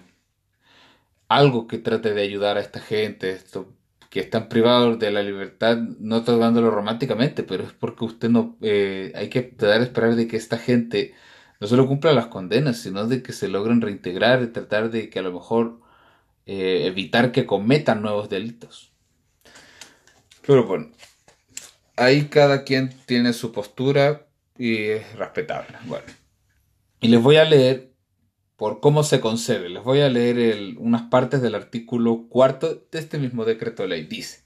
algo 1.28 1.68
que 1.68 1.78
trate 1.78 2.14
de 2.14 2.22
ayudar 2.22 2.58
a 2.58 2.62
esta 2.62 2.80
gente, 2.80 3.32
esto, 3.32 3.74
que 4.18 4.24
están 4.24 4.50
privados 4.50 4.98
de 4.98 5.12
la 5.12 5.22
libertad, 5.22 5.78
no 5.78 6.24
tratándolo 6.24 6.72
románticamente, 6.72 7.44
pero 7.44 7.66
es 7.66 7.72
porque 7.72 8.04
usted 8.04 8.30
no, 8.30 8.58
eh, 8.62 9.12
hay 9.14 9.30
que 9.30 9.44
tratar 9.44 9.78
de 9.78 9.86
esperar 9.86 10.16
de 10.16 10.28
que 10.28 10.38
esta 10.38 10.58
gente 10.58 11.14
no 11.60 11.68
solo 11.68 11.86
cumpla 11.86 12.14
las 12.14 12.26
condenas, 12.26 12.80
sino 12.80 13.06
de 13.06 13.22
que 13.22 13.32
se 13.32 13.48
logren 13.48 13.80
reintegrar 13.80 14.42
y 14.42 14.48
tratar 14.48 14.90
de 14.90 15.12
que 15.12 15.20
a 15.20 15.22
lo 15.22 15.32
mejor 15.32 15.82
eh, 16.48 16.88
evitar 16.88 17.32
que 17.32 17.46
cometan 17.46 18.02
nuevos 18.02 18.28
delitos. 18.28 18.92
Pero 20.44 20.66
bueno, 20.66 20.88
ahí 21.96 22.24
cada 22.24 22.64
quien 22.64 22.90
tiene 23.06 23.34
su 23.34 23.52
postura 23.52 24.26
y 24.58 24.82
es 24.86 25.16
respetable. 25.16 25.78
Bueno, 25.86 26.06
y 27.02 27.10
les 27.10 27.22
voy 27.22 27.36
a 27.36 27.46
leer 27.46 27.92
por 28.58 28.80
cómo 28.82 29.04
se 29.04 29.22
concede. 29.22 29.70
Les 29.70 29.84
voy 29.84 30.02
a 30.02 30.10
leer 30.10 30.76
unas 30.78 31.04
partes 31.04 31.42
del 31.42 31.56
artículo 31.56 32.26
cuarto 32.28 32.84
de 32.92 33.00
este 33.00 33.20
mismo 33.20 33.46
decreto 33.46 33.86
ley. 33.88 34.04
Dice, 34.04 34.42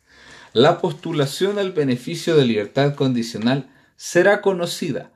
la 0.54 0.80
postulación 0.80 1.58
al 1.58 1.72
beneficio 1.72 2.36
de 2.36 2.46
libertad 2.46 2.94
condicional 2.94 3.70
será 3.96 4.42
conocida 4.42 5.12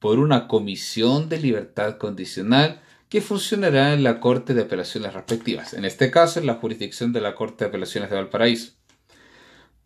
por 0.00 0.18
una 0.18 0.48
comisión 0.48 1.28
de 1.28 1.38
libertad 1.38 1.96
condicional 1.96 2.82
que 3.08 3.20
funcionará 3.20 3.92
en 3.92 4.02
la 4.02 4.20
Corte 4.20 4.54
de 4.54 4.62
Apelaciones 4.62 5.14
respectivas, 5.14 5.74
en 5.74 5.84
este 5.84 6.10
caso 6.10 6.40
en 6.40 6.46
la 6.46 6.54
jurisdicción 6.54 7.12
de 7.12 7.20
la 7.20 7.34
Corte 7.34 7.64
de 7.64 7.68
Apelaciones 7.68 8.10
de 8.10 8.16
Valparaíso, 8.16 8.72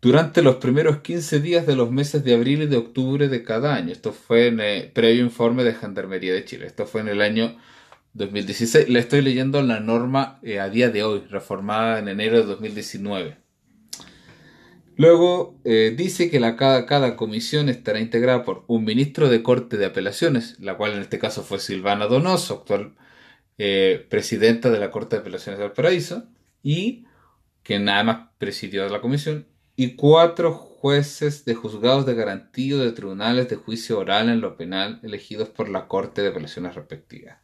durante 0.01 0.41
los 0.41 0.57
primeros 0.57 0.99
15 0.99 1.39
días 1.39 1.67
de 1.67 1.75
los 1.75 1.91
meses 1.91 2.23
de 2.23 2.35
abril 2.35 2.63
y 2.63 2.67
de 2.67 2.77
octubre 2.77 3.27
de 3.27 3.43
cada 3.43 3.75
año. 3.75 3.91
Esto 3.91 4.11
fue 4.13 4.47
en 4.47 4.59
el 4.59 4.91
previo 4.91 5.23
informe 5.23 5.63
de 5.63 5.73
Gendarmería 5.73 6.33
de 6.33 6.45
Chile. 6.45 6.67
Esto 6.67 6.85
fue 6.85 7.01
en 7.01 7.07
el 7.07 7.21
año 7.21 7.57
2016. 8.15 8.89
Le 8.89 8.99
estoy 8.99 9.21
leyendo 9.21 9.61
la 9.61 9.79
norma 9.79 10.39
eh, 10.41 10.59
a 10.59 10.69
día 10.69 10.89
de 10.89 11.03
hoy, 11.03 11.23
reformada 11.29 11.99
en 11.99 12.07
enero 12.07 12.37
de 12.37 12.45
2019. 12.45 13.37
Luego 14.97 15.59
eh, 15.65 15.93
dice 15.95 16.31
que 16.31 16.39
la, 16.39 16.55
cada, 16.55 17.17
comisión 17.17 17.67
estará 17.67 17.99
integrada 17.99 18.43
por 18.45 18.63
un 18.67 18.85
ministro 18.85 19.29
de 19.29 19.43
Corte 19.43 19.75
de 19.77 19.85
Apelaciones, 19.85 20.57
la 20.59 20.77
cual 20.77 20.93
en 20.93 21.01
este 21.01 21.19
caso 21.19 21.43
fue 21.43 21.59
Silvana 21.59 22.07
Donoso, 22.07 22.55
actual 22.55 22.95
eh, 23.57 24.05
presidenta 24.09 24.71
de 24.71 24.79
la 24.79 24.91
Corte 24.91 25.17
de 25.17 25.21
Apelaciones 25.21 25.59
del 25.59 25.73
Paraíso, 25.73 26.29
y 26.63 27.05
que 27.63 27.79
nada 27.79 28.03
más 28.03 28.29
presidió 28.37 28.87
la 28.87 29.01
comisión, 29.01 29.47
y 29.75 29.95
cuatro 29.95 30.53
jueces 30.53 31.43
de 31.43 31.55
juzgados 31.55 32.05
de 32.05 32.15
garantía 32.15 32.77
de 32.77 32.93
tribunales 32.93 33.49
de 33.49 33.57
juicio 33.57 33.99
oral 33.99 34.29
en 34.29 34.39
lo 34.39 34.55
penal 34.55 35.01
elegidos 35.03 35.49
por 35.49 35.67
la 35.67 35.89
Corte 35.89 36.21
de 36.21 36.29
Apelaciones 36.29 36.75
respectiva. 36.75 37.41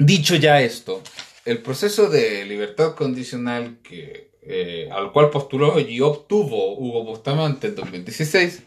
Dicho 0.00 0.36
ya 0.36 0.60
esto, 0.60 1.02
el 1.44 1.60
proceso 1.60 2.08
de 2.08 2.44
libertad 2.44 2.94
condicional 2.94 3.78
que, 3.82 4.30
eh, 4.42 4.88
al 4.92 5.10
cual 5.10 5.30
postuló 5.30 5.80
y 5.80 6.00
obtuvo 6.00 6.78
Hugo 6.78 7.02
Bustamante 7.02 7.66
en 7.66 7.74
2016, 7.74 8.62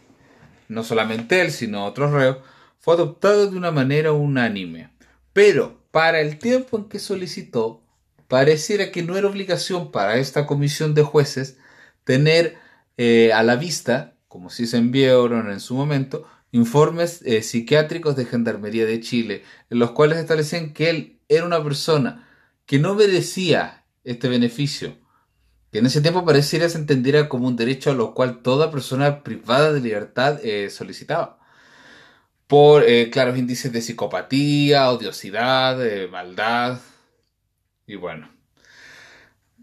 no 0.68 0.84
solamente 0.84 1.40
él, 1.40 1.50
sino 1.50 1.86
otros 1.86 2.12
reos, 2.12 2.36
fue 2.78 2.96
adoptado 2.96 3.50
de 3.50 3.56
una 3.56 3.70
manera 3.70 4.12
unánime. 4.12 4.90
Pero 5.32 5.80
para 5.90 6.20
el 6.20 6.38
tiempo 6.38 6.76
en 6.76 6.84
que 6.90 6.98
solicitó, 6.98 7.82
pareciera 8.28 8.92
que 8.92 9.02
no 9.02 9.16
era 9.16 9.28
obligación 9.28 9.90
para 9.90 10.18
esta 10.18 10.46
comisión 10.46 10.92
de 10.92 11.02
jueces 11.02 11.56
tener 12.04 12.58
eh, 12.98 13.32
a 13.32 13.42
la 13.42 13.56
vista, 13.56 14.18
como 14.28 14.50
si 14.50 14.66
se 14.66 14.76
enviaron 14.76 15.50
en 15.50 15.60
su 15.60 15.74
momento, 15.76 16.26
informes 16.50 17.22
eh, 17.24 17.42
psiquiátricos 17.42 18.16
de 18.16 18.26
Gendarmería 18.26 18.84
de 18.84 19.00
Chile, 19.00 19.44
en 19.70 19.78
los 19.78 19.92
cuales 19.92 20.18
establecían 20.18 20.74
que 20.74 20.90
él 20.90 21.18
era 21.28 21.44
una 21.44 21.62
persona 21.62 22.28
que 22.66 22.78
no 22.78 22.94
merecía 22.94 23.84
este 24.04 24.28
beneficio, 24.28 24.96
que 25.70 25.78
en 25.78 25.86
ese 25.86 26.00
tiempo 26.00 26.24
pareciera 26.24 26.68
se 26.68 26.78
entendiera 26.78 27.28
como 27.28 27.48
un 27.48 27.56
derecho 27.56 27.90
a 27.90 27.94
lo 27.94 28.14
cual 28.14 28.42
toda 28.42 28.70
persona 28.70 29.22
privada 29.22 29.72
de 29.72 29.80
libertad 29.80 30.40
eh, 30.44 30.70
solicitaba. 30.70 31.38
Por 32.46 32.84
eh, 32.84 33.10
claros 33.10 33.38
índices 33.38 33.72
de 33.72 33.80
psicopatía, 33.80 34.90
odiosidad, 34.90 35.78
maldad. 36.10 36.80
Y 37.86 37.96
bueno, 37.96 38.28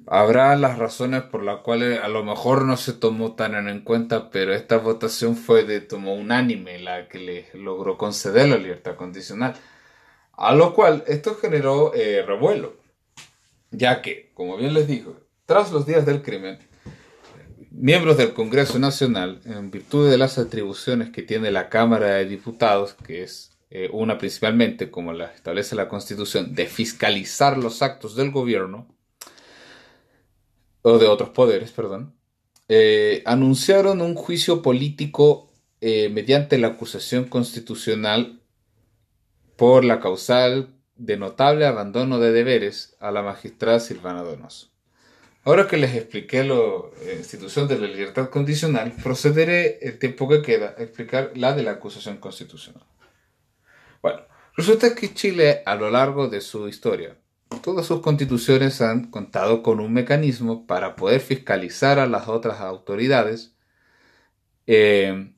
habrá 0.09 0.55
las 0.55 0.77
razones 0.79 1.23
por 1.23 1.43
las 1.43 1.61
cuales 1.61 2.01
a 2.01 2.07
lo 2.07 2.23
mejor 2.23 2.65
no 2.65 2.77
se 2.77 2.93
tomó 2.93 3.33
tan 3.35 3.67
en 3.67 3.81
cuenta, 3.81 4.31
pero 4.31 4.53
esta 4.53 4.77
votación 4.77 5.35
fue 5.35 5.63
de 5.63 5.81
tomo 5.81 6.15
unánime 6.15 6.79
la 6.79 7.07
que 7.07 7.19
le 7.19 7.49
logró 7.53 7.97
conceder 7.97 8.49
la 8.49 8.57
libertad 8.57 8.95
condicional. 8.95 9.55
A 10.39 10.55
lo 10.55 10.73
cual 10.73 11.03
esto 11.05 11.35
generó 11.35 11.93
eh, 11.93 12.23
revuelo, 12.25 12.77
ya 13.71 14.01
que, 14.01 14.31
como 14.33 14.55
bien 14.55 14.73
les 14.73 14.87
digo, 14.87 15.19
tras 15.45 15.73
los 15.73 15.85
días 15.85 16.05
del 16.05 16.21
crimen, 16.21 16.59
miembros 17.71 18.15
del 18.15 18.31
Congreso 18.31 18.79
Nacional, 18.79 19.41
en 19.43 19.69
virtud 19.69 20.09
de 20.09 20.17
las 20.17 20.37
atribuciones 20.37 21.09
que 21.09 21.23
tiene 21.23 21.51
la 21.51 21.67
Cámara 21.67 22.11
de 22.11 22.25
Diputados, 22.25 22.93
que 23.05 23.23
es 23.23 23.51
eh, 23.69 23.89
una 23.91 24.17
principalmente, 24.17 24.89
como 24.89 25.11
la 25.11 25.25
establece 25.25 25.75
la 25.75 25.89
Constitución, 25.89 26.55
de 26.55 26.67
fiscalizar 26.67 27.57
los 27.57 27.81
actos 27.81 28.15
del 28.15 28.31
gobierno, 28.31 28.87
o 30.83 30.99
de 30.99 31.07
otros 31.07 31.31
poderes, 31.31 31.73
perdón, 31.73 32.15
eh, 32.69 33.23
anunciaron 33.25 33.99
un 33.99 34.15
juicio 34.15 34.61
político 34.61 35.47
mediante 35.81 36.57
la 36.57 36.67
acusación 36.67 37.23
constitucional 37.25 38.38
por 39.59 39.83
la 39.83 39.99
causal 39.99 40.73
de 40.95 41.17
notable 41.17 41.65
abandono 41.65 42.17
de 42.17 42.31
deberes 42.31 42.95
a 43.01 43.11
la 43.11 43.21
magistrada 43.21 43.81
Silvana 43.81 44.23
Donoso. 44.23 44.69
Ahora 45.43 45.67
que 45.67 45.75
les 45.75 45.93
expliqué 45.95 46.45
la 46.45 46.55
institución 47.17 47.67
de 47.67 47.77
la 47.77 47.87
libertad 47.87 48.29
condicional, 48.29 48.93
procederé 49.03 49.79
el 49.81 49.99
tiempo 49.99 50.29
que 50.29 50.41
queda 50.41 50.75
a 50.77 50.81
explicar 50.81 51.33
la 51.35 51.51
de 51.51 51.63
la 51.63 51.71
acusación 51.71 52.17
constitucional. 52.19 52.85
Bueno, 54.01 54.21
resulta 54.55 54.95
que 54.95 55.13
Chile 55.13 55.61
a 55.65 55.75
lo 55.75 55.89
largo 55.89 56.29
de 56.29 56.39
su 56.39 56.69
historia, 56.69 57.17
todas 57.61 57.85
sus 57.85 57.99
constituciones 57.99 58.79
han 58.79 59.11
contado 59.11 59.61
con 59.61 59.81
un 59.81 59.91
mecanismo 59.91 60.67
para 60.67 60.95
poder 60.95 61.19
fiscalizar 61.19 61.99
a 61.99 62.07
las 62.07 62.29
otras 62.29 62.61
autoridades 62.61 63.57
eh, 64.67 65.33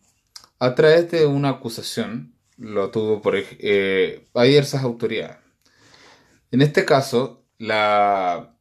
a 0.60 0.76
través 0.76 1.10
de 1.10 1.26
una 1.26 1.50
acusación 1.50 2.36
lo 2.62 2.92
tuvo 2.92 3.22
por 3.22 3.36
eh, 3.36 4.24
hay 4.34 4.50
diversas 4.50 4.84
autoridades. 4.84 5.38
En 6.52 6.62
este 6.62 6.86
caso, 6.86 7.44
la 7.58 8.56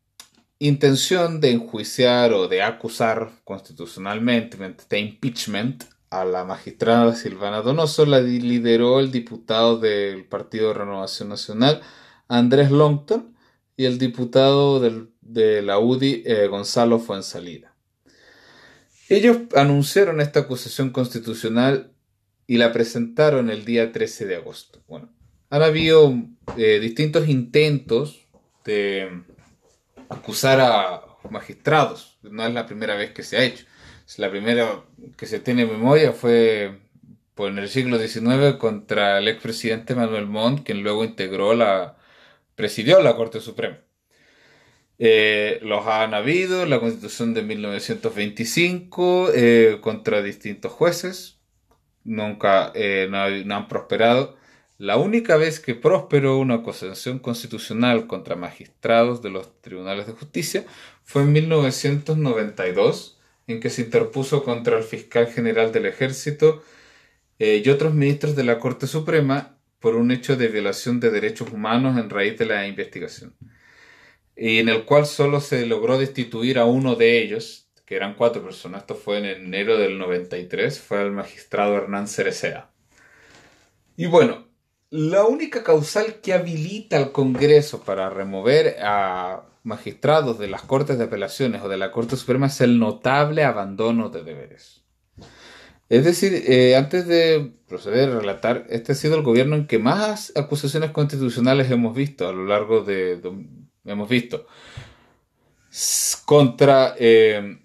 intención 0.58 1.40
de 1.40 1.50
enjuiciar 1.52 2.32
o 2.32 2.48
de 2.48 2.62
acusar 2.62 3.30
constitucionalmente, 3.44 4.56
de 4.88 4.98
impeachment, 4.98 5.84
a 6.10 6.24
la 6.24 6.44
magistrada 6.44 7.14
Silvana 7.14 7.62
Donoso 7.62 8.04
la 8.04 8.20
lideró 8.20 8.98
el 8.98 9.12
diputado 9.12 9.78
del 9.78 10.24
Partido 10.24 10.68
de 10.68 10.74
Renovación 10.74 11.28
Nacional, 11.28 11.82
Andrés 12.26 12.72
Longton, 12.72 13.36
y 13.76 13.84
el 13.84 13.98
diputado 13.98 14.80
de 14.80 15.62
la 15.62 15.78
UDI, 15.78 16.22
eh, 16.26 16.48
Gonzalo 16.48 16.98
Fuensalida. 16.98 17.74
Ellos 19.08 19.38
anunciaron 19.56 20.20
esta 20.20 20.40
acusación 20.40 20.90
constitucional 20.90 21.89
y 22.50 22.56
la 22.56 22.72
presentaron 22.72 23.48
el 23.48 23.64
día 23.64 23.92
13 23.92 24.26
de 24.26 24.34
agosto. 24.34 24.82
Bueno, 24.88 25.08
han 25.50 25.62
habido 25.62 26.12
eh, 26.56 26.80
distintos 26.80 27.28
intentos 27.28 28.26
de 28.64 29.22
acusar 30.08 30.58
a 30.60 31.00
magistrados. 31.30 32.18
No 32.22 32.44
es 32.44 32.52
la 32.52 32.66
primera 32.66 32.96
vez 32.96 33.12
que 33.12 33.22
se 33.22 33.36
ha 33.36 33.44
hecho. 33.44 33.66
La 34.16 34.32
primera 34.32 34.82
que 35.16 35.26
se 35.26 35.38
tiene 35.38 35.62
en 35.62 35.70
memoria 35.70 36.10
fue 36.10 36.80
por 37.36 37.52
en 37.52 37.58
el 37.58 37.68
siglo 37.68 38.00
XIX 38.00 38.56
contra 38.58 39.18
el 39.18 39.28
expresidente 39.28 39.94
Manuel 39.94 40.26
Montt, 40.26 40.64
quien 40.66 40.82
luego 40.82 41.04
integró 41.04 41.54
la, 41.54 41.98
presidió 42.56 43.00
la 43.00 43.14
Corte 43.14 43.40
Suprema. 43.40 43.78
Eh, 44.98 45.60
los 45.62 45.86
han 45.86 46.14
habido, 46.14 46.66
la 46.66 46.80
constitución 46.80 47.32
de 47.32 47.42
1925, 47.42 49.30
eh, 49.36 49.78
contra 49.80 50.20
distintos 50.20 50.72
jueces, 50.72 51.39
nunca 52.04 52.72
eh, 52.74 53.08
no, 53.10 53.54
han 53.54 53.68
prosperado. 53.68 54.36
La 54.78 54.96
única 54.96 55.36
vez 55.36 55.60
que 55.60 55.74
prosperó 55.74 56.38
una 56.38 56.56
acusación 56.56 57.18
constitucional 57.18 58.06
contra 58.06 58.36
magistrados 58.36 59.22
de 59.22 59.30
los 59.30 59.60
tribunales 59.60 60.06
de 60.06 60.12
justicia 60.12 60.64
fue 61.04 61.22
en 61.22 61.32
1992 61.32 63.18
en 63.46 63.60
que 63.60 63.70
se 63.70 63.82
interpuso 63.82 64.42
contra 64.44 64.78
el 64.78 64.84
fiscal 64.84 65.26
general 65.26 65.72
del 65.72 65.86
ejército 65.86 66.62
eh, 67.38 67.62
y 67.64 67.68
otros 67.68 67.94
ministros 67.94 68.36
de 68.36 68.44
la 68.44 68.58
Corte 68.58 68.86
Suprema 68.86 69.56
por 69.80 69.96
un 69.96 70.10
hecho 70.10 70.36
de 70.36 70.48
violación 70.48 71.00
de 71.00 71.10
derechos 71.10 71.50
humanos 71.50 71.98
en 71.98 72.10
raíz 72.10 72.38
de 72.38 72.46
la 72.46 72.66
investigación, 72.66 73.34
y 74.36 74.58
en 74.58 74.68
el 74.68 74.84
cual 74.84 75.06
solo 75.06 75.40
se 75.40 75.66
logró 75.66 75.98
destituir 75.98 76.58
a 76.58 76.66
uno 76.66 76.96
de 76.96 77.22
ellos, 77.22 77.69
que 77.90 77.96
eran 77.96 78.14
cuatro 78.14 78.40
personas, 78.44 78.82
esto 78.82 78.94
fue 78.94 79.18
en 79.18 79.24
enero 79.24 79.76
del 79.76 79.98
93, 79.98 80.78
fue 80.78 81.02
el 81.02 81.10
magistrado 81.10 81.74
Hernán 81.76 82.06
Cereceda. 82.06 82.70
Y 83.96 84.06
bueno, 84.06 84.46
la 84.90 85.24
única 85.24 85.64
causal 85.64 86.20
que 86.22 86.32
habilita 86.32 86.98
al 86.98 87.10
Congreso 87.10 87.82
para 87.82 88.08
remover 88.08 88.76
a 88.80 89.42
magistrados 89.64 90.38
de 90.38 90.46
las 90.46 90.62
Cortes 90.62 90.98
de 90.98 91.04
Apelaciones 91.06 91.62
o 91.62 91.68
de 91.68 91.78
la 91.78 91.90
Corte 91.90 92.14
Suprema 92.14 92.46
es 92.46 92.60
el 92.60 92.78
notable 92.78 93.42
abandono 93.42 94.08
de 94.08 94.22
deberes. 94.22 94.84
Es 95.88 96.04
decir, 96.04 96.44
eh, 96.46 96.76
antes 96.76 97.08
de 97.08 97.54
proceder 97.66 98.10
a 98.10 98.20
relatar, 98.20 98.66
este 98.70 98.92
ha 98.92 98.94
sido 98.94 99.16
el 99.16 99.22
gobierno 99.22 99.56
en 99.56 99.66
que 99.66 99.80
más 99.80 100.32
acusaciones 100.36 100.92
constitucionales 100.92 101.68
hemos 101.72 101.96
visto 101.96 102.28
a 102.28 102.32
lo 102.32 102.44
largo 102.44 102.84
de... 102.84 103.20
hemos 103.84 104.08
visto. 104.08 104.46
Contra... 106.24 106.94
Eh, 106.96 107.59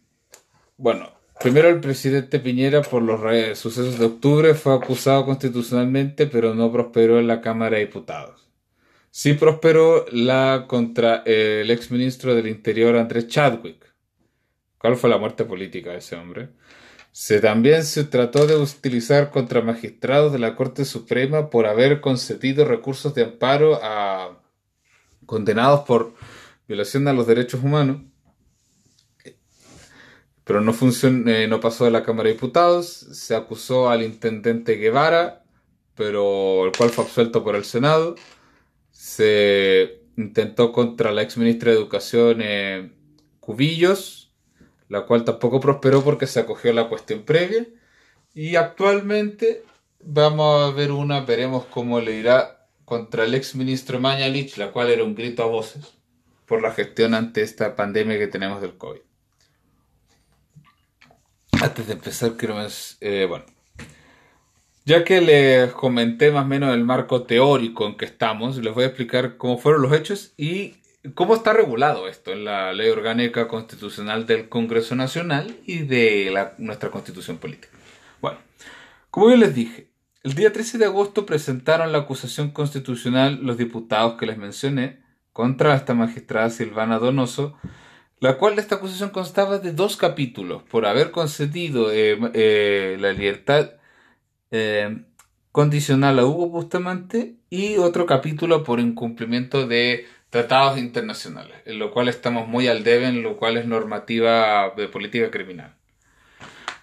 bueno, 0.78 1.12
primero 1.40 1.70
el 1.70 1.80
presidente 1.80 2.40
Piñera 2.40 2.82
por 2.82 3.02
los 3.02 3.20
sucesos 3.58 4.00
de 4.00 4.06
octubre 4.06 4.54
fue 4.54 4.74
acusado 4.74 5.26
constitucionalmente, 5.26 6.28
pero 6.28 6.54
no 6.54 6.72
prosperó 6.72 7.20
en 7.20 7.28
la 7.28 7.42
Cámara 7.42 7.78
de 7.78 7.86
Diputados. 7.86 8.50
Sí 9.12 9.34
prosperó 9.34 10.06
la 10.12 10.66
contra 10.68 11.24
el 11.26 11.72
exministro 11.72 12.36
del 12.36 12.48
Interior 12.48 12.98
Andrés 12.98 13.28
Chadwick. 13.30 13.96
¿Cuál 14.78 14.98
fue 14.98 15.10
la 15.10 15.18
muerte 15.18 15.46
política 15.46 15.92
de 15.92 16.00
ese 16.00 16.18
hombre? 16.18 16.50
Se 17.14 17.40
también 17.40 17.86
se 17.86 18.04
trató 18.04 18.46
de 18.46 18.58
utilizar 18.58 19.32
contra 19.32 19.62
magistrados 19.62 20.34
de 20.34 20.40
la 20.40 20.54
Corte 20.58 20.84
Suprema 20.84 21.50
por 21.50 21.66
haber 21.66 22.02
concedido 22.02 22.66
recursos 22.66 23.16
de 23.16 23.24
amparo 23.24 23.80
a 23.82 24.38
condenados 25.26 25.86
por 25.88 26.14
violación 26.68 27.08
a 27.08 27.14
los 27.14 27.26
derechos 27.26 27.64
humanos. 27.64 28.02
Pero 30.46 30.62
no, 30.62 30.74
eh, 30.74 31.48
no 31.50 31.60
pasó 31.60 31.84
de 31.86 31.92
la 31.92 32.04
Cámara 32.04 32.28
de 32.30 32.36
Diputados. 32.36 32.88
Se 32.88 33.36
acusó 33.36 33.90
al 33.90 34.04
intendente 34.04 34.76
Guevara, 34.76 35.44
pero 35.96 36.66
el 36.66 36.72
cual 36.72 36.92
fue 36.92 37.04
absuelto 37.04 37.44
por 37.44 37.56
el 37.56 37.66
Senado 37.66 38.16
se 38.96 40.02
intentó 40.18 40.72
contra 40.72 41.12
la 41.12 41.22
ex 41.22 41.38
ministra 41.38 41.72
de 41.72 41.78
Educación 41.78 42.40
eh, 42.42 42.92
Cubillos, 43.40 44.34
la 44.90 45.06
cual 45.06 45.26
tampoco 45.26 45.60
prosperó 45.60 46.04
porque 46.04 46.28
se 46.28 46.40
acogió 46.40 46.72
a 46.72 46.74
la 46.74 46.90
cuestión 46.90 47.24
previa. 47.24 47.68
Y 48.34 48.56
actualmente 48.56 49.64
vamos 50.00 50.64
a 50.64 50.76
ver 50.76 50.92
una, 50.92 51.22
veremos 51.22 51.66
cómo 51.66 52.00
le 52.00 52.14
irá 52.16 52.68
contra 52.86 53.26
el 53.26 53.36
ex 53.36 53.54
ministro 53.56 54.00
Mañalich, 54.00 54.58
la 54.58 54.72
cual 54.72 54.90
era 54.90 55.04
un 55.04 55.14
grito 55.14 55.44
a 55.44 55.48
voces 55.48 55.94
por 56.48 56.62
la 56.62 56.72
gestión 56.72 57.14
ante 57.14 57.42
esta 57.42 57.76
pandemia 57.76 58.18
que 58.18 58.28
tenemos 58.28 58.62
del 58.62 58.78
COVID. 58.78 59.05
Antes 61.62 61.88
de 61.88 61.94
empezar, 61.94 62.36
quiero 62.38 62.58
eh, 63.02 63.26
bueno, 63.28 63.46
ya 64.86 65.04
que 65.04 65.22
les 65.22 65.72
comenté 65.72 66.32
más 66.32 66.46
o 66.46 66.48
menos 66.48 66.74
el 66.74 66.84
marco 66.84 67.24
teórico 67.24 67.88
en 67.88 67.96
que 67.98 68.06
estamos, 68.06 68.58
les 68.58 68.74
voy 68.74 68.84
a 68.84 68.88
explicar 68.88 69.38
cómo 69.38 69.58
fueron 69.58 69.82
los 69.82 69.94
hechos 69.94 70.34
y 70.38 70.76
cómo 71.14 71.36
está 71.36 71.54
regulado 71.54 72.08
esto 72.08 72.32
en 72.32 72.46
la 72.46 72.74
Ley 72.74 72.90
Orgánica 72.90 73.48
Constitucional 73.48 74.26
del 74.26 74.50
Congreso 74.50 74.96
Nacional 74.96 75.56
y 75.66 75.80
de 75.80 76.52
nuestra 76.58 76.92
Constitución 76.92 77.38
Política. 77.38 77.70
Bueno, 78.22 78.38
como 79.10 79.30
yo 79.30 79.38
les 79.38 79.56
dije, 79.56 79.90
el 80.24 80.34
día 80.34 80.52
13 80.52 80.78
de 80.78 80.86
agosto 80.86 81.26
presentaron 81.26 81.92
la 81.92 82.00
acusación 82.00 82.52
constitucional 82.52 83.40
los 83.42 83.58
diputados 83.58 84.18
que 84.20 84.26
les 84.26 84.38
mencioné 84.38 85.00
contra 85.32 85.76
esta 85.76 85.94
magistrada 85.94 86.50
Silvana 86.50 86.98
Donoso, 86.98 87.58
la 88.20 88.38
cual 88.38 88.58
esta 88.60 88.76
acusación 88.76 89.10
constaba 89.10 89.60
de 89.60 89.74
dos 89.74 89.98
capítulos 89.98 90.64
por 90.64 90.86
haber 90.86 91.12
concedido 91.12 91.92
eh, 91.92 92.18
eh, 92.34 92.98
la 93.00 93.12
libertad 93.12 93.72
eh, 94.52 95.04
condicional 95.52 96.20
a 96.20 96.26
Hugo 96.26 96.50
Bustamante 96.50 97.36
y 97.50 97.78
otro 97.78 98.06
capítulo 98.06 98.64
por 98.64 98.80
incumplimiento 98.80 99.68
de 99.68 100.06
tratados 100.30 100.78
internacionales, 100.78 101.58
en 101.66 101.80
lo 101.80 101.92
cual 101.92 102.10
estamos 102.10 102.48
muy 102.48 102.68
al 102.68 102.84
debe, 102.84 103.08
en 103.08 103.24
lo 103.24 103.38
cual 103.38 103.58
es 103.58 103.66
normativa 103.66 104.74
de 104.76 104.88
política 104.88 105.32
criminal. 105.32 105.76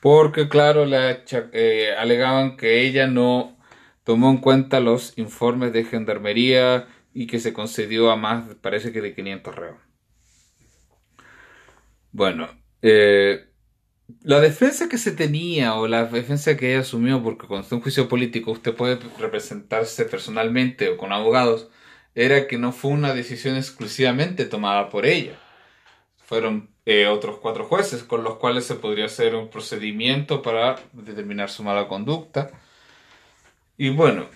Porque, 0.01 0.49
claro, 0.49 0.85
alegaban 1.99 2.57
que 2.57 2.81
ella 2.81 3.07
no 3.07 3.57
tomó 4.05 4.31
en 4.31 4.38
cuenta 4.38 4.81
los 4.81 5.16
informes 5.18 5.73
de 5.73 5.85
gendarmería 5.85 6.88
y 7.14 7.27
que 7.27 7.38
se 7.40 7.53
concedió 7.53 8.11
a 8.11 8.16
más, 8.16 8.45
parece 8.61 8.90
que 8.90 9.01
de 9.01 9.14
500 9.14 9.55
reos. 9.55 9.91
Bueno, 12.12 12.48
eh, 12.83 13.46
la 14.22 14.40
defensa 14.40 14.88
que 14.88 14.98
se 14.98 15.12
tenía 15.12 15.75
o 15.77 15.88
la 15.88 16.05
defensa 16.05 16.57
que 16.57 16.72
ella 16.72 16.81
asumió, 16.81 17.22
porque 17.22 17.46
cuando 17.46 17.64
está 17.64 17.77
un 17.77 17.83
juicio 17.83 18.09
político 18.09 18.53
usted 18.53 18.75
puede 18.75 18.98
representarse 19.18 20.05
personalmente 20.05 20.90
o 20.90 20.96
con 20.98 21.12
abogados, 21.12 21.70
era 22.14 22.46
que 22.46 22.59
no 22.59 22.72
fue 22.72 22.92
una 22.92 23.14
decisión 23.14 23.57
exclusivamente 23.57 24.44
tomada 24.44 24.90
por 24.90 25.07
ella. 25.07 25.38
Fueron 26.27 26.70
eh, 26.87 27.07
otros 27.07 27.38
cuatro 27.38 27.64
jueces 27.64 28.05
con 28.05 28.25
los 28.25 28.37
cuales 28.37 28.64
se 28.66 28.75
podría 28.75 29.07
hacer 29.07 29.35
un 29.35 29.48
procedimiento 29.48 30.42
para 30.42 30.77
determinar 30.92 31.51
su 31.51 31.62
mala 31.62 31.88
conducta. 31.88 32.51
Y 33.79 33.90
bueno, 33.90 34.27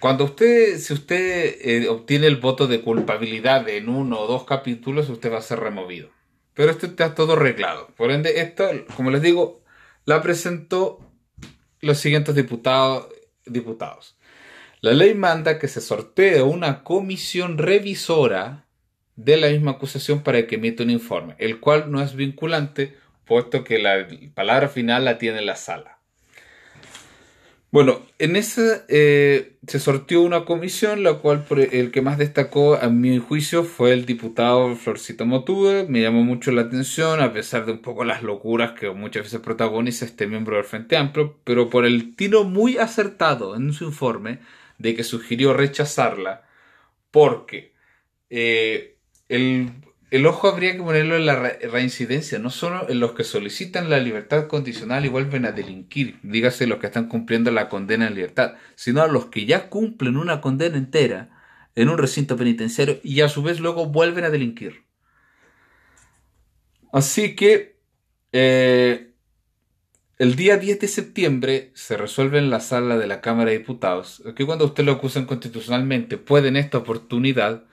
cuando 0.00 0.24
usted, 0.24 0.78
si 0.78 0.94
usted 0.94 1.56
eh, 1.60 1.88
obtiene 1.88 2.26
el 2.26 2.36
voto 2.36 2.66
de 2.66 2.80
culpabilidad 2.82 3.68
en 3.68 3.88
uno 3.88 4.20
o 4.20 4.26
dos 4.26 4.44
capítulos, 4.44 5.08
usted 5.10 5.32
va 5.32 5.38
a 5.38 5.42
ser 5.42 5.60
removido. 5.60 6.15
Pero 6.56 6.70
esto 6.70 6.86
está 6.86 7.14
todo 7.14 7.34
arreglado. 7.34 7.88
Por 7.96 8.10
ende, 8.10 8.40
esta, 8.40 8.70
como 8.96 9.10
les 9.10 9.20
digo, 9.20 9.62
la 10.06 10.22
presentó 10.22 11.00
los 11.80 11.98
siguientes 11.98 12.34
diputados. 12.34 13.08
diputados. 13.44 14.16
La 14.80 14.92
ley 14.92 15.14
manda 15.14 15.58
que 15.58 15.68
se 15.68 15.82
sortee 15.82 16.40
una 16.40 16.82
comisión 16.82 17.58
revisora 17.58 18.64
de 19.16 19.36
la 19.36 19.48
misma 19.48 19.72
acusación 19.72 20.22
para 20.22 20.46
que 20.46 20.54
emita 20.54 20.82
un 20.82 20.90
informe, 20.90 21.34
el 21.38 21.60
cual 21.60 21.90
no 21.90 22.02
es 22.02 22.16
vinculante, 22.16 22.96
puesto 23.26 23.62
que 23.62 23.78
la 23.78 24.06
palabra 24.34 24.68
final 24.68 25.04
la 25.04 25.18
tiene 25.18 25.42
la 25.42 25.56
sala. 25.56 25.95
Bueno, 27.76 28.00
en 28.18 28.36
esa 28.36 28.86
eh, 28.88 29.58
se 29.66 29.78
sortió 29.80 30.22
una 30.22 30.46
comisión, 30.46 31.02
la 31.02 31.18
cual 31.18 31.44
el 31.50 31.90
que 31.90 32.00
más 32.00 32.16
destacó, 32.16 32.76
a 32.76 32.88
mi 32.88 33.18
juicio, 33.18 33.64
fue 33.64 33.92
el 33.92 34.06
diputado 34.06 34.74
Florcito 34.76 35.26
Motude. 35.26 35.84
Me 35.86 36.00
llamó 36.00 36.24
mucho 36.24 36.52
la 36.52 36.62
atención, 36.62 37.20
a 37.20 37.34
pesar 37.34 37.66
de 37.66 37.72
un 37.72 37.82
poco 37.82 38.06
las 38.06 38.22
locuras 38.22 38.72
que 38.72 38.88
muchas 38.92 39.24
veces 39.24 39.40
protagoniza 39.40 40.06
este 40.06 40.26
miembro 40.26 40.56
del 40.56 40.64
Frente 40.64 40.96
Amplio, 40.96 41.38
pero 41.44 41.68
por 41.68 41.84
el 41.84 42.16
tiro 42.16 42.44
muy 42.44 42.78
acertado 42.78 43.54
en 43.56 43.74
su 43.74 43.84
informe 43.84 44.38
de 44.78 44.94
que 44.94 45.04
sugirió 45.04 45.52
rechazarla, 45.52 46.48
porque 47.10 47.74
eh, 48.30 48.96
el, 49.28 49.70
el, 50.10 50.26
ojo 50.26 50.48
habría 50.48 50.72
que 50.72 50.82
ponerlo 50.82 51.16
en 51.16 51.26
la 51.26 51.56
reincidencia, 51.70 52.38
no 52.38 52.50
solo 52.50 52.88
en 52.88 53.00
los 53.00 53.12
que 53.12 53.24
solicitan 53.24 53.90
la 53.90 53.98
libertad 53.98 54.46
condicional 54.46 55.04
y 55.04 55.08
vuelven 55.08 55.44
a 55.46 55.52
delinquir, 55.52 56.18
dígase 56.22 56.66
los 56.66 56.78
que 56.78 56.86
están 56.86 57.08
cumpliendo 57.08 57.50
la 57.50 57.68
condena 57.68 58.06
en 58.06 58.14
libertad, 58.14 58.54
sino 58.74 59.02
a 59.02 59.08
los 59.08 59.26
que 59.26 59.46
ya 59.46 59.68
cumplen 59.68 60.16
una 60.16 60.40
condena 60.40 60.76
entera 60.76 61.30
en 61.74 61.88
un 61.88 61.98
recinto 61.98 62.36
penitenciario 62.36 62.98
y 63.02 63.20
a 63.20 63.28
su 63.28 63.42
vez 63.42 63.60
luego 63.60 63.86
vuelven 63.86 64.24
a 64.24 64.30
delinquir. 64.30 64.84
Así 66.92 67.36
que 67.36 67.76
eh, 68.32 69.12
el 70.18 70.34
día 70.34 70.56
10 70.56 70.80
de 70.80 70.88
septiembre 70.88 71.72
se 71.74 71.96
resuelve 71.96 72.38
en 72.38 72.48
la 72.48 72.60
sala 72.60 72.96
de 72.96 73.06
la 73.06 73.20
Cámara 73.20 73.50
de 73.50 73.58
Diputados 73.58 74.22
que 74.34 74.46
cuando 74.46 74.64
usted 74.64 74.84
lo 74.84 74.92
acusan 74.92 75.26
constitucionalmente 75.26 76.16
puede 76.16 76.48
en 76.48 76.56
esta 76.56 76.78
oportunidad 76.78 77.64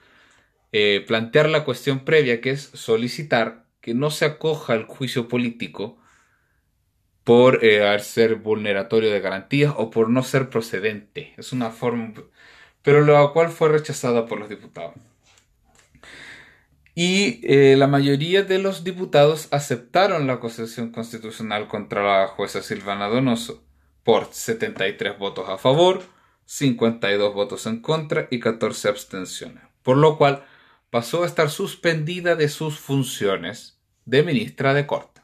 eh, 0.73 1.03
plantear 1.07 1.49
la 1.49 1.63
cuestión 1.63 1.99
previa 2.03 2.41
que 2.41 2.51
es 2.51 2.61
solicitar 2.73 3.65
que 3.79 3.93
no 3.93 4.09
se 4.09 4.25
acoja 4.25 4.73
al 4.73 4.85
juicio 4.85 5.29
político 5.29 5.97
por 7.23 7.63
eh, 7.63 7.97
ser 7.99 8.35
vulneratorio 8.35 9.11
de 9.11 9.21
garantías 9.21 9.73
o 9.77 9.89
por 9.89 10.09
no 10.09 10.23
ser 10.23 10.49
procedente. 10.49 11.33
Es 11.37 11.53
una 11.53 11.69
forma, 11.69 12.13
pero 12.81 13.05
la 13.05 13.25
cual 13.31 13.49
fue 13.49 13.69
rechazada 13.69 14.25
por 14.25 14.39
los 14.39 14.49
diputados 14.49 14.95
y 16.95 17.41
eh, 17.43 17.75
la 17.75 17.87
mayoría 17.87 18.43
de 18.43 18.59
los 18.59 18.83
diputados 18.83 19.47
aceptaron 19.51 20.27
la 20.27 20.33
acusación 20.33 20.91
constitucional 20.91 21.67
contra 21.67 22.03
la 22.03 22.27
jueza 22.27 22.61
Silvana 22.61 23.07
Donoso 23.07 23.63
por 24.03 24.27
73 24.31 25.17
votos 25.17 25.49
a 25.49 25.57
favor, 25.57 26.03
52 26.45 27.33
votos 27.33 27.65
en 27.65 27.81
contra 27.81 28.27
y 28.29 28.39
14 28.39 28.89
abstenciones, 28.89 29.63
por 29.81 29.97
lo 29.97 30.17
cual 30.17 30.45
pasó 30.93 31.23
a 31.23 31.25
estar 31.25 31.49
suspendida 31.49 32.35
de 32.35 32.47
sus 32.47 32.77
funciones 32.77 33.79
de 34.05 34.21
ministra 34.21 34.75
de 34.75 34.85
Corte. 34.85 35.21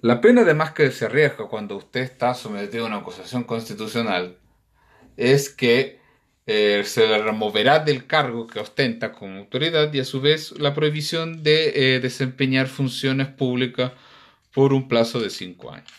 La 0.00 0.20
pena 0.20 0.40
además 0.40 0.72
que 0.72 0.90
se 0.90 1.04
arriesga 1.04 1.46
cuando 1.46 1.76
usted 1.76 2.00
está 2.00 2.34
sometido 2.34 2.82
a 2.82 2.88
una 2.88 2.96
acusación 2.96 3.44
constitucional 3.44 4.36
es 5.16 5.48
que 5.48 6.00
eh, 6.48 6.82
se 6.84 7.06
le 7.06 7.22
removerá 7.22 7.78
del 7.78 8.08
cargo 8.08 8.48
que 8.48 8.58
ostenta 8.58 9.12
como 9.12 9.38
autoridad 9.38 9.94
y 9.94 10.00
a 10.00 10.04
su 10.04 10.20
vez 10.20 10.50
la 10.58 10.74
prohibición 10.74 11.44
de 11.44 11.94
eh, 11.94 12.00
desempeñar 12.00 12.66
funciones 12.66 13.28
públicas 13.28 13.92
por 14.52 14.72
un 14.72 14.88
plazo 14.88 15.20
de 15.20 15.30
cinco 15.30 15.70
años. 15.70 15.92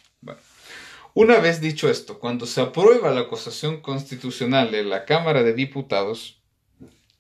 una 1.14 1.40
vez 1.40 1.62
dicho 1.62 1.90
esto, 1.90 2.20
cuando 2.20 2.46
se 2.46 2.60
aprueba 2.60 3.12
la 3.12 3.22
acusación 3.22 3.80
constitucional 3.80 4.76
en 4.76 4.90
la 4.90 5.06
Cámara 5.06 5.42
de 5.42 5.54
Diputados, 5.54 6.39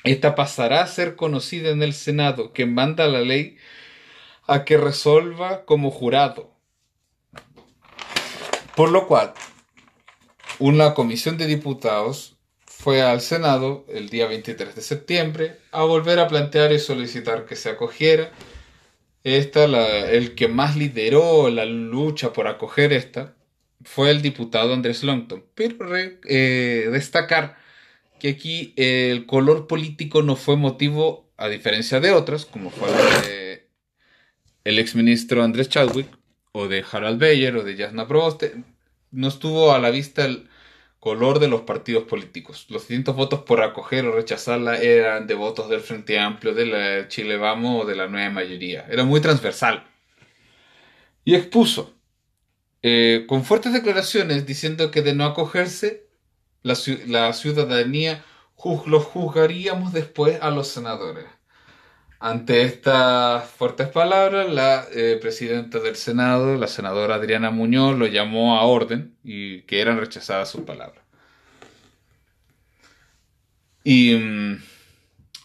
esta 0.03 0.35
pasará 0.35 0.81
a 0.81 0.87
ser 0.87 1.15
conocida 1.15 1.69
en 1.69 1.83
el 1.83 1.93
Senado, 1.93 2.53
que 2.53 2.65
manda 2.65 3.07
la 3.07 3.21
ley 3.21 3.57
a 4.47 4.65
que 4.65 4.77
resuelva 4.77 5.65
como 5.65 5.91
jurado. 5.91 6.51
Por 8.75 8.91
lo 8.91 9.07
cual, 9.07 9.33
una 10.57 10.93
comisión 10.93 11.37
de 11.37 11.45
diputados 11.45 12.37
fue 12.65 13.01
al 13.01 13.19
Senado 13.19 13.85
el 13.89 14.09
día 14.09 14.25
23 14.27 14.73
de 14.73 14.81
septiembre 14.81 15.57
a 15.71 15.83
volver 15.83 16.17
a 16.19 16.29
plantear 16.29 16.71
y 16.71 16.79
solicitar 16.79 17.45
que 17.45 17.57
se 17.57 17.69
acogiera. 17.69 18.31
Esta, 19.25 19.65
el 19.65 20.33
que 20.33 20.47
más 20.47 20.77
lideró 20.77 21.49
la 21.49 21.65
lucha 21.65 22.31
por 22.31 22.47
acoger 22.47 22.93
esta 22.93 23.35
fue 23.83 24.11
el 24.11 24.21
diputado 24.21 24.73
Andrés 24.73 25.03
Longton. 25.03 25.43
Pero 25.55 25.93
eh, 25.97 26.87
destacar 26.89 27.57
que 28.19 28.29
aquí 28.29 28.73
el 28.75 29.25
color 29.25 29.67
político 29.67 30.21
no 30.21 30.35
fue 30.35 30.55
motivo, 30.55 31.31
a 31.37 31.47
diferencia 31.47 31.99
de 31.99 32.11
otras, 32.11 32.45
como 32.45 32.69
fue 32.69 32.89
el, 32.89 33.61
el 34.65 34.79
exministro 34.79 35.43
Andrés 35.43 35.69
Chadwick, 35.69 36.07
o 36.51 36.67
de 36.67 36.83
Harald 36.91 37.19
Beyer, 37.19 37.55
o 37.55 37.63
de 37.63 37.77
Jasna 37.77 38.07
Proboste, 38.07 38.55
no 39.11 39.27
estuvo 39.27 39.71
a 39.71 39.79
la 39.79 39.89
vista 39.89 40.25
el, 40.25 40.49
color 40.99 41.39
de 41.39 41.47
los 41.47 41.61
partidos 41.61 42.03
políticos. 42.03 42.65
Los 42.69 42.87
distintos 42.87 43.15
votos 43.15 43.41
por 43.41 43.61
acoger 43.61 44.05
o 44.05 44.11
rechazarla 44.11 44.77
eran 44.77 45.27
de 45.27 45.33
votos 45.33 45.69
del 45.69 45.79
Frente 45.79 46.19
Amplio, 46.19 46.53
de 46.53 46.65
la 46.65 47.07
Chile 47.07 47.37
Vamos 47.37 47.83
o 47.83 47.87
de 47.87 47.95
la 47.95 48.07
Nueva 48.07 48.29
Mayoría. 48.29 48.85
Era 48.89 49.03
muy 49.03 49.21
transversal. 49.21 49.87
Y 51.23 51.35
expuso, 51.35 51.95
eh, 52.81 53.25
con 53.27 53.43
fuertes 53.43 53.73
declaraciones 53.73 54.45
diciendo 54.45 54.91
que 54.91 55.01
de 55.01 55.13
no 55.13 55.25
acogerse, 55.25 56.07
la, 56.63 57.33
ciudadanía 57.33 58.23
los 58.85 59.05
juzgaríamos 59.05 59.93
después 59.93 60.39
a 60.41 60.51
los 60.51 60.67
senadores. 60.67 61.25
Ante 62.19 62.63
estas 62.63 63.49
fuertes 63.49 63.87
palabras, 63.87 64.51
la 64.51 64.85
eh, 64.93 65.17
presidenta 65.21 65.79
del 65.79 65.95
Senado, 65.95 66.57
la 66.57 66.67
senadora 66.67 67.15
Adriana 67.15 67.49
Muñoz, 67.49 67.97
lo 67.97 68.07
llamó 68.07 68.57
a 68.57 68.63
orden 68.63 69.15
y 69.23 69.61
que 69.61 69.79
eran 69.79 69.97
rechazadas 69.99 70.49
sus 70.49 70.61
palabras. 70.61 71.03
Y 73.83 74.15
mm, 74.15 74.61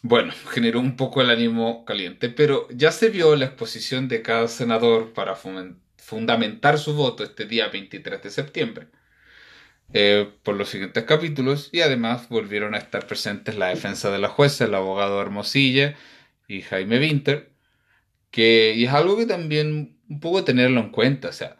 bueno, 0.02 0.34
generó 0.50 0.80
un 0.80 0.96
poco 0.96 1.22
el 1.22 1.30
ánimo 1.30 1.84
caliente, 1.84 2.28
pero 2.28 2.68
ya 2.70 2.92
se 2.92 3.08
vio 3.08 3.36
la 3.36 3.46
exposición 3.46 4.08
de 4.08 4.22
cada 4.22 4.48
senador 4.48 5.12
para 5.12 5.36
fundamentar 5.96 6.78
su 6.78 6.94
voto 6.94 7.24
este 7.24 7.46
día 7.46 7.68
23 7.68 8.22
de 8.22 8.30
septiembre. 8.30 8.88
Eh, 9.96 10.28
por 10.42 10.56
los 10.56 10.70
siguientes 10.70 11.04
capítulos 11.04 11.70
y 11.70 11.80
además 11.80 12.28
volvieron 12.28 12.74
a 12.74 12.78
estar 12.78 13.06
presentes 13.06 13.56
la 13.56 13.68
defensa 13.68 14.10
de 14.10 14.18
la 14.18 14.28
jueza, 14.28 14.64
el 14.64 14.74
abogado 14.74 15.22
Hermosilla, 15.22 15.94
y 16.48 16.62
Jaime 16.62 16.98
Winter, 16.98 17.52
que, 18.32 18.74
y 18.76 18.86
es 18.86 18.92
algo 18.92 19.16
que 19.16 19.26
también 19.26 19.96
un 20.08 20.20
poco 20.20 20.42
tenerlo 20.44 20.80
en 20.80 20.90
cuenta, 20.90 21.28
o 21.28 21.32
sea, 21.32 21.56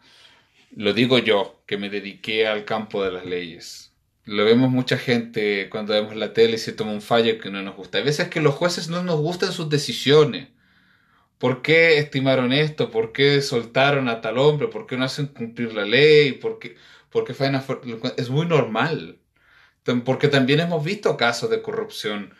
lo 0.75 0.93
digo 0.93 1.17
yo, 1.19 1.63
que 1.65 1.77
me 1.77 1.89
dediqué 1.89 2.47
al 2.47 2.65
campo 2.65 3.03
de 3.03 3.11
las 3.13 3.25
leyes. 3.25 3.93
Lo 4.25 4.43
vemos 4.43 4.69
mucha 4.69 4.97
gente 4.97 5.69
cuando 5.69 5.93
vemos 5.93 6.15
la 6.15 6.33
tele 6.33 6.55
y 6.55 6.57
se 6.57 6.73
toma 6.73 6.91
un 6.91 7.01
fallo 7.01 7.39
que 7.39 7.51
no 7.51 7.61
nos 7.61 7.75
gusta. 7.77 7.99
Hay 7.99 8.03
veces 8.03 8.27
que 8.29 8.41
los 8.41 8.55
jueces 8.55 8.89
no 8.89 9.03
nos 9.03 9.19
gustan 9.21 9.53
sus 9.53 9.69
decisiones. 9.69 10.49
¿Por 11.37 11.61
qué 11.61 11.99
estimaron 11.99 12.53
esto? 12.53 12.91
¿Por 12.91 13.13
qué 13.13 13.41
soltaron 13.41 14.09
a 14.09 14.21
tal 14.21 14.37
hombre? 14.39 14.67
¿Por 14.67 14.87
qué 14.87 14.97
no 14.97 15.05
hacen 15.05 15.27
cumplir 15.27 15.73
la 15.73 15.85
ley? 15.85 16.33
¿Por 16.33 16.59
qué, 16.59 16.75
por 17.15 17.79
qué 17.81 18.13
Es 18.17 18.29
muy 18.29 18.45
normal. 18.45 19.19
Porque 20.03 20.27
también 20.27 20.59
hemos 20.59 20.83
visto 20.83 21.15
casos 21.15 21.49
de 21.49 21.61
corrupción 21.61 22.33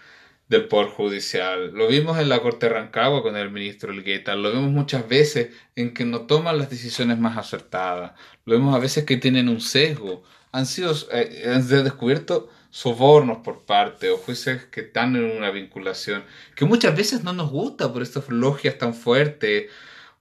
del 0.49 0.67
Poder 0.67 0.89
Judicial. 0.89 1.71
Lo 1.73 1.87
vimos 1.87 2.19
en 2.19 2.27
la 2.27 2.41
Corte 2.41 2.67
de 2.67 2.73
Rancagua 2.73 3.23
con 3.23 3.37
el 3.37 3.51
ministro 3.51 3.93
Elgueta. 3.93 4.35
Lo 4.35 4.51
vemos 4.51 4.71
muchas 4.71 5.07
veces 5.07 5.53
en 5.75 5.93
que 5.93 6.03
no 6.03 6.21
toman 6.27 6.57
las 6.57 6.69
decisiones 6.69 7.17
más 7.17 7.37
acertadas. 7.37 8.13
Lo 8.43 8.55
vemos 8.55 8.75
a 8.75 8.79
veces 8.79 9.05
que 9.05 9.15
tienen 9.15 9.47
un 9.47 9.61
sesgo. 9.61 10.23
Han 10.51 10.65
sido 10.65 10.93
eh, 11.13 11.43
han 11.47 11.67
descubierto 11.83 12.49
sobornos 12.69 13.37
por 13.37 13.65
parte 13.65 14.09
o 14.09 14.17
jueces 14.17 14.65
que 14.65 14.81
están 14.81 15.15
en 15.15 15.23
una 15.23 15.49
vinculación 15.51 16.25
que 16.55 16.65
muchas 16.65 16.95
veces 16.97 17.23
no 17.23 17.31
nos 17.31 17.49
gusta 17.49 17.93
por 17.93 18.01
estas 18.01 18.27
logias 18.27 18.77
tan 18.77 18.93
fuertes, 18.93 19.71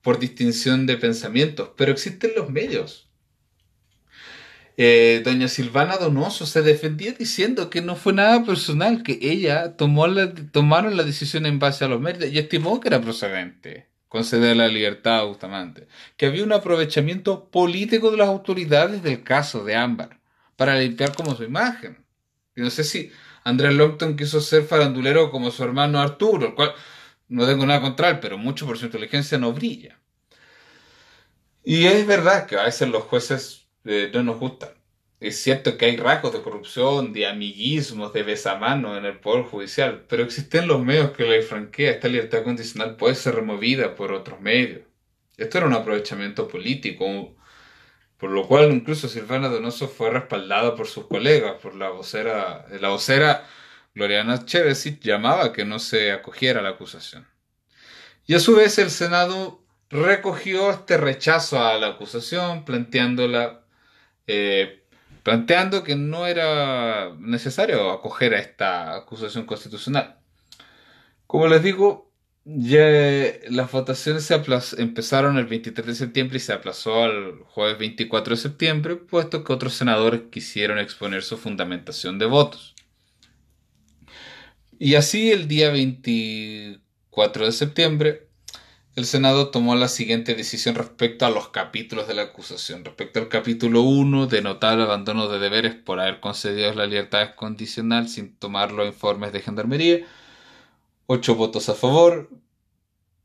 por 0.03 0.21
distinción 0.21 0.87
de 0.87 0.97
pensamientos, 0.97 1.71
pero 1.77 1.90
existen 1.90 2.33
los 2.37 2.51
medios 2.51 3.09
eh, 4.77 5.23
doña 5.25 5.49
Silvana 5.49 5.97
Donoso 5.97 6.47
se 6.47 6.63
defendía 6.63 7.13
diciendo 7.13 7.71
que 7.71 7.81
no 7.81 7.95
fue 7.97 8.13
nada 8.13 8.45
personal, 8.45 9.03
que 9.03 9.19
ella 9.23 9.77
tomó 9.77 10.07
la, 10.07 10.35
tomaron 10.35 10.97
la 10.97 11.05
decisión 11.05 11.47
en 11.47 11.59
base 11.59 11.85
a 11.85 11.89
los 11.89 12.01
méritos 12.01 12.31
y 12.31 12.39
estimó 12.39 12.81
que 12.81 12.89
era 12.89 13.01
procedente 13.01 13.89
conceder 14.09 14.57
la 14.57 14.69
libertad 14.69 15.19
a 15.19 15.25
Bustamante, 15.25 15.89
que 16.17 16.27
había 16.27 16.45
un 16.45 16.53
aprovechamiento 16.53 17.51
político 17.51 18.13
de 18.13 18.19
las 18.19 18.29
autoridades 18.29 19.03
del 19.03 19.25
caso 19.25 19.65
de 19.65 19.75
Ámbar 19.75 20.21
para 20.55 20.79
limpiar 20.79 21.15
como 21.17 21.35
su 21.35 21.43
imagen. 21.43 22.05
Y 22.55 22.61
no 22.61 22.71
sé 22.71 22.85
si 22.85 23.11
Andrés 23.43 23.75
Longton 23.75 24.17
quiso 24.17 24.41
ser 24.41 24.63
farandulero 24.63 25.33
como 25.33 25.51
su 25.51 25.65
hermano 25.65 26.01
Arturo, 26.01 26.47
el 26.47 26.55
cual 26.55 26.73
no 27.29 27.45
tengo 27.45 27.67
nada 27.67 27.81
contra 27.81 28.09
él, 28.09 28.21
pero 28.21 28.39
mucho 28.39 28.67
por 28.67 28.79
su 28.79 28.85
inteligencia 28.85 29.37
no 29.37 29.53
brilla. 29.53 29.99
Y 31.65 31.87
es 31.87 32.07
verdad 32.07 32.47
que 32.47 32.57
a 32.57 32.63
veces 32.63 32.89
los 32.89 33.03
jueces 33.03 33.63
no 33.85 34.23
nos 34.23 34.38
gusta. 34.38 34.75
Es 35.20 35.42
cierto 35.42 35.79
que 35.79 35.87
hay 35.87 35.97
rasgos 35.97 36.33
de 36.33 36.42
corrupción, 36.42 37.12
de 37.12 37.27
amiguismos, 37.27 38.12
de 38.12 38.23
besamano 38.23 38.97
en 38.99 39.07
el 39.07 39.18
Poder 39.20 39.44
Judicial, 39.44 40.05
pero 40.09 40.23
existen 40.23 40.68
los 40.68 40.83
medios 40.85 41.12
que 41.12 41.25
la 41.25 41.42
franquea. 41.42 41.92
Esta 41.92 42.09
libertad 42.09 42.42
condicional 42.44 42.97
puede 42.97 43.14
ser 43.14 43.35
removida 43.37 43.94
por 43.94 44.12
otros 44.12 44.40
medios. 44.40 44.83
Esto 45.37 45.59
era 45.59 45.66
un 45.66 45.73
aprovechamiento 45.73 46.47
político, 46.47 47.35
por 48.18 48.31
lo 48.31 48.47
cual 48.47 48.73
incluso 48.73 49.09
Silvana 49.09 49.49
Donoso 49.49 49.88
fue 49.88 50.11
respaldada 50.11 50.75
por 50.77 50.87
sus 50.87 51.07
colegas, 51.07 51.55
por 51.62 51.75
la 51.75 51.88
vocera, 51.90 52.66
la 52.81 52.88
vocera 52.90 53.47
Gloriana 53.94 54.44
Chevesic 54.44 55.01
llamaba 55.01 55.53
que 55.53 55.64
no 55.64 55.79
se 55.79 56.12
acogiera 56.12 56.61
la 56.61 56.70
acusación. 56.70 57.27
Y 58.27 58.35
a 58.35 58.40
su 58.40 58.55
vez 58.57 58.79
el 58.79 58.90
Senado 58.90 59.62
recogió 59.90 60.70
este 60.70 60.97
rechazo 60.97 61.64
a 61.64 61.79
la 61.79 61.88
acusación, 61.88 62.64
planteándola 62.64 63.63
eh, 64.27 64.85
planteando 65.23 65.85
que 65.85 65.97
no 65.97 66.27
era 66.27 67.15
necesario 67.19 67.91
acoger 67.91 68.35
a 68.35 68.41
esta 68.41 68.97
acusación 68.97 69.47
constitucional. 69.47 70.19
Como 71.27 71.49
les 71.49 71.63
digo, 71.63 72.13
ya 72.45 72.85
las 73.49 73.73
votaciones 73.73 74.25
se 74.25 74.35
empezaron 74.79 75.39
el 75.39 75.47
23 75.47 75.87
de 75.87 75.95
septiembre 75.95 76.37
y 76.37 76.41
se 76.41 76.53
aplazó 76.53 77.05
al 77.05 77.39
jueves 77.47 77.79
24 77.79 78.35
de 78.35 78.41
septiembre, 78.41 78.97
puesto 78.97 79.45
que 79.45 79.53
otros 79.53 79.75
senadores 79.75 80.23
quisieron 80.31 80.79
exponer 80.79 81.23
su 81.23 81.39
fundamentación 81.39 82.19
de 82.19 82.27
votos. 82.27 82.75
Y 84.79 84.97
así 84.97 85.33
el 85.33 85.49
día 85.49 85.71
24 85.71 87.47
de 87.47 87.53
septiembre, 87.53 88.29
el 88.96 89.07
Senado 89.07 89.48
tomó 89.50 89.74
la 89.74 89.88
siguiente 89.88 90.35
decisión 90.37 90.76
respecto 90.76 91.26
a 91.26 91.30
los 91.30 91.48
capítulos 91.48 92.07
de 92.07 92.14
la 92.14 92.22
acusación. 92.22 92.85
Respecto 92.85 93.18
al 93.18 93.28
capítulo 93.28 93.83
1 93.83 94.28
de 94.28 94.40
notable 94.40 94.85
abandono 94.85 95.28
de 95.28 95.40
deberes 95.40 95.74
por 95.74 95.98
haber 95.98 96.20
concedido 96.20 96.72
la 96.74 96.87
libertad 96.87 97.35
condicional 97.35 98.09
sin 98.09 98.37
tomar 98.37 98.70
los 98.70 98.87
informes 98.87 99.33
de 99.33 99.40
gendarmería, 99.40 100.07
8 101.07 101.35
votos 101.35 101.68
a 101.68 101.74
favor 101.74 102.30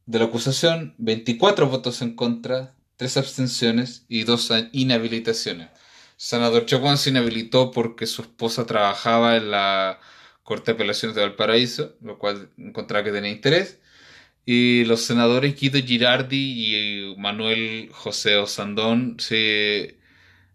de 0.07 0.19
la 0.19 0.25
acusación, 0.25 0.95
24 0.97 1.67
votos 1.69 2.01
en 2.01 2.15
contra, 2.15 2.73
3 2.97 3.17
abstenciones 3.17 4.05
y 4.09 4.23
2 4.23 4.51
inhabilitaciones. 4.71 5.69
Senador 6.17 6.65
Chaguán 6.65 6.97
se 6.97 7.11
inhabilitó 7.11 7.69
porque 7.69 8.07
su 8.07 8.23
esposa 8.23 8.65
trabajaba 8.65 9.37
en 9.37 9.51
la 9.51 9.99
Corte 10.41 10.71
de 10.71 10.75
Apelaciones 10.75 11.15
de 11.15 11.21
Valparaíso, 11.21 11.95
lo 12.01 12.17
cual 12.17 12.49
encontraba 12.57 13.03
que 13.03 13.11
tenía 13.11 13.29
interés 13.29 13.79
y 14.51 14.83
los 14.85 15.01
senadores 15.01 15.55
Guido 15.61 15.79
Girardi 15.79 16.35
y 16.35 17.15
Manuel 17.19 17.91
José 17.91 18.37
Osandón 18.37 19.17
se 19.19 19.99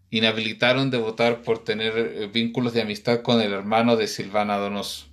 inhabilitaron 0.09 0.91
de 0.91 0.97
votar 0.97 1.43
por 1.43 1.63
tener 1.63 1.97
eh, 1.97 2.27
vínculos 2.27 2.73
de 2.73 2.81
amistad 2.81 3.21
con 3.21 3.39
el 3.39 3.53
hermano 3.53 3.95
de 3.95 4.09
Silvana 4.09 4.57
Donoso. 4.57 5.05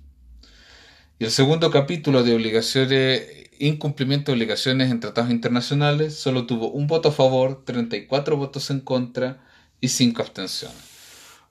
Y 1.17 1.23
el 1.23 1.31
segundo 1.31 1.71
capítulo 1.71 2.23
de 2.23 2.35
obligaciones, 2.35 3.49
incumplimiento 3.57 4.33
de 4.33 4.35
obligaciones 4.35 4.91
en 4.91 4.99
tratados 4.99 5.31
internacionales, 5.31 6.15
solo 6.15 6.45
tuvo 6.45 6.69
un 6.69 6.87
voto 6.87 7.07
a 7.07 7.13
favor, 7.13 7.63
34 7.63 8.35
votos 8.35 8.69
en 8.69 8.81
contra 8.81 9.45
y 9.79 9.87
5 9.87 10.21
abstenciones. 10.21 10.77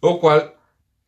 Lo 0.02 0.20
cual 0.20 0.52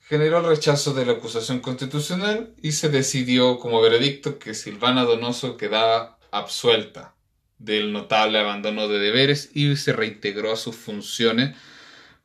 generó 0.01 0.39
el 0.39 0.47
rechazo 0.47 0.95
de 0.95 1.05
la 1.05 1.13
acusación 1.13 1.61
constitucional 1.61 2.55
y 2.63 2.73
se 2.73 2.89
decidió 2.89 3.59
como 3.59 3.83
veredicto 3.83 4.39
que 4.39 4.55
Silvana 4.55 5.05
Donoso 5.05 5.59
quedaba 5.59 6.14
absuelta 6.35 7.15
del 7.59 7.93
notable 7.93 8.39
abandono 8.39 8.89
de 8.89 8.99
deberes 8.99 9.51
y 9.55 9.77
se 9.77 9.93
reintegró 9.93 10.53
a 10.53 10.57
sus 10.57 10.77
funciones 10.77 11.57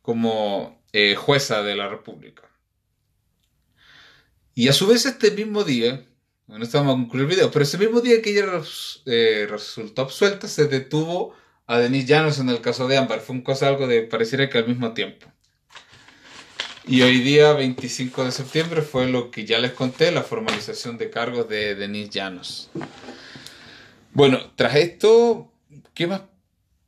como 0.02 0.84
eh, 0.92 1.16
jueza 1.16 1.64
de 1.64 1.76
la 1.76 1.88
República. 1.88 2.50
Y 4.56 4.68
a 4.68 4.74
su 4.74 4.88
vez 4.88 5.06
este 5.06 5.32
mismo 5.32 5.64
día, 5.64 6.04
no 6.48 6.64
estamos 6.64 6.94
a 6.94 6.98
concluir 6.98 7.26
el 7.26 7.30
video, 7.30 7.52
pero 7.52 7.64
ese 7.64 7.78
mismo 7.78 8.02
día 8.02 8.22
que 8.22 8.32
ella 8.32 8.62
eh, 9.06 9.48
resultó 9.50 10.02
absuelta, 10.02 10.48
se 10.48 10.68
detuvo 10.68 11.36
a 11.68 11.78
Denis 11.78 12.08
Llanos 12.08 12.40
en 12.40 12.50
el 12.50 12.60
caso 12.60 12.88
de 12.88 12.98
Ámbar. 12.98 13.22
Fue 13.22 13.36
un 13.36 13.44
cosa 13.44 13.68
algo 13.68 13.88
de 13.88 14.02
pareciera 14.02 14.50
que 14.50 14.58
al 14.58 14.68
mismo 14.68 14.94
tiempo. 14.94 15.28
Y 16.88 17.04
hoy 17.04 17.20
día, 17.20 17.54
25 17.54 18.26
de 18.26 18.32
septiembre, 18.32 18.82
fue 18.82 19.08
lo 19.08 19.30
que 19.30 19.46
ya 19.46 19.60
les 19.60 19.74
conté, 19.74 20.12
la 20.12 20.24
formalización 20.24 20.98
de 20.98 21.12
cargos 21.12 21.48
de 21.48 21.76
Denis 21.76 22.10
Llanos. 22.10 22.72
Bueno, 24.14 24.40
tras 24.56 24.76
esto, 24.76 25.54
¿qué 25.94 26.08
más 26.08 26.24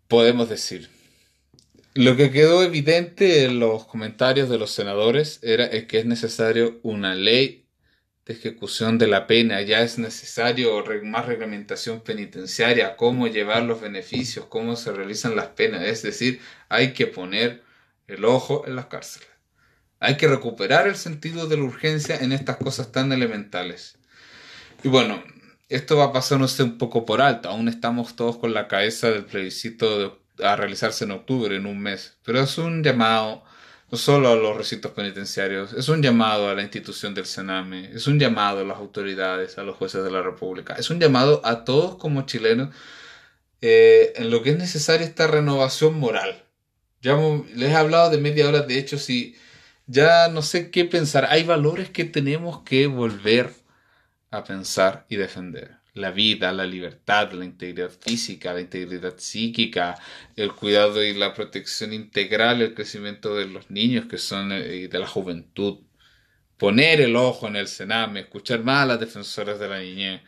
podemos 0.07 0.49
decir? 0.49 0.89
Lo 1.93 2.15
que 2.15 2.31
quedó 2.31 2.63
evidente 2.63 3.43
en 3.43 3.59
los 3.59 3.85
comentarios 3.85 4.49
de 4.49 4.57
los 4.57 4.71
senadores 4.71 5.39
era 5.43 5.69
que 5.87 5.99
es 5.99 6.05
necesario 6.05 6.79
una 6.83 7.15
ley 7.15 7.65
de 8.25 8.33
ejecución 8.33 8.97
de 8.97 9.07
la 9.07 9.27
pena, 9.27 9.61
ya 9.61 9.81
es 9.81 9.99
necesario 9.99 10.83
más 11.03 11.25
reglamentación 11.25 12.01
penitenciaria, 12.01 12.95
cómo 12.95 13.27
llevar 13.27 13.63
los 13.63 13.81
beneficios, 13.81 14.45
cómo 14.45 14.75
se 14.75 14.91
realizan 14.91 15.35
las 15.35 15.47
penas, 15.47 15.83
es 15.83 16.01
decir, 16.01 16.39
hay 16.69 16.93
que 16.93 17.07
poner 17.07 17.63
el 18.07 18.25
ojo 18.25 18.65
en 18.67 18.75
las 18.75 18.87
cárceles. 18.87 19.29
Hay 19.99 20.17
que 20.17 20.27
recuperar 20.27 20.87
el 20.87 20.95
sentido 20.95 21.47
de 21.47 21.57
la 21.57 21.63
urgencia 21.63 22.17
en 22.17 22.31
estas 22.31 22.57
cosas 22.57 22.91
tan 22.91 23.11
elementales. 23.11 23.97
Y 24.83 24.87
bueno, 24.87 25.23
esto 25.71 25.97
va 25.97 26.05
a 26.05 26.13
pasarnos 26.13 26.59
un 26.59 26.77
poco 26.77 27.05
por 27.05 27.21
alto. 27.21 27.49
Aún 27.49 27.67
estamos 27.67 28.15
todos 28.15 28.37
con 28.37 28.53
la 28.53 28.67
cabeza 28.67 29.09
del 29.09 29.25
plebiscito 29.25 30.19
a 30.43 30.55
realizarse 30.55 31.05
en 31.05 31.11
octubre, 31.11 31.55
en 31.55 31.65
un 31.65 31.79
mes. 31.79 32.17
Pero 32.23 32.41
es 32.41 32.57
un 32.57 32.83
llamado 32.83 33.43
no 33.91 33.97
solo 33.97 34.29
a 34.29 34.35
los 34.35 34.55
recintos 34.55 34.91
penitenciarios, 34.91 35.73
es 35.73 35.89
un 35.89 36.01
llamado 36.01 36.49
a 36.49 36.55
la 36.55 36.61
institución 36.61 37.13
del 37.13 37.25
Sename, 37.25 37.91
es 37.93 38.07
un 38.07 38.19
llamado 38.19 38.61
a 38.61 38.63
las 38.63 38.77
autoridades, 38.77 39.57
a 39.57 39.63
los 39.63 39.75
jueces 39.75 40.01
de 40.01 40.09
la 40.09 40.21
República, 40.21 40.75
es 40.75 40.89
un 40.89 40.99
llamado 41.01 41.41
a 41.43 41.65
todos 41.65 41.97
como 41.97 42.25
chilenos 42.25 42.73
eh, 43.59 44.13
en 44.15 44.31
lo 44.31 44.43
que 44.43 44.51
es 44.51 44.57
necesaria 44.57 45.05
esta 45.05 45.27
renovación 45.27 45.99
moral. 45.99 46.45
Ya 47.01 47.17
les 47.53 47.71
he 47.71 47.75
hablado 47.75 48.09
de 48.09 48.17
media 48.17 48.47
hora, 48.47 48.61
de 48.61 48.77
hecho, 48.77 48.97
si 48.97 49.35
ya 49.87 50.29
no 50.29 50.41
sé 50.41 50.71
qué 50.71 50.85
pensar, 50.85 51.25
hay 51.29 51.43
valores 51.43 51.89
que 51.89 52.05
tenemos 52.05 52.61
que 52.61 52.87
volver 52.87 53.51
a 54.31 54.43
pensar 54.43 55.05
y 55.09 55.17
defender. 55.17 55.77
La 55.93 56.11
vida, 56.11 56.53
la 56.53 56.65
libertad, 56.65 57.33
la 57.33 57.43
integridad 57.43 57.91
física, 57.91 58.53
la 58.53 58.61
integridad 58.61 59.15
psíquica, 59.17 59.99
el 60.37 60.53
cuidado 60.53 61.03
y 61.03 61.13
la 61.13 61.33
protección 61.33 61.91
integral, 61.91 62.61
el 62.61 62.73
crecimiento 62.73 63.35
de 63.35 63.45
los 63.47 63.69
niños 63.69 64.05
que 64.05 64.17
son 64.17 64.53
eh, 64.53 64.87
de 64.87 64.99
la 64.99 65.07
juventud. 65.07 65.79
Poner 66.57 67.01
el 67.01 67.15
ojo 67.17 67.47
en 67.47 67.57
el 67.57 67.67
Sename, 67.67 68.21
escuchar 68.21 68.63
más 68.63 68.83
a 68.83 68.85
las 68.85 68.99
defensoras 69.01 69.59
de 69.59 69.67
la 69.67 69.79
niñez, 69.79 70.21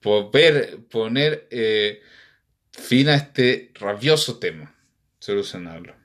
poder 0.00 0.78
poner 0.88 1.48
eh, 1.50 2.00
fin 2.70 3.08
a 3.08 3.16
este 3.16 3.72
rabioso 3.74 4.38
tema, 4.38 4.72
solucionarlo. 5.18 5.96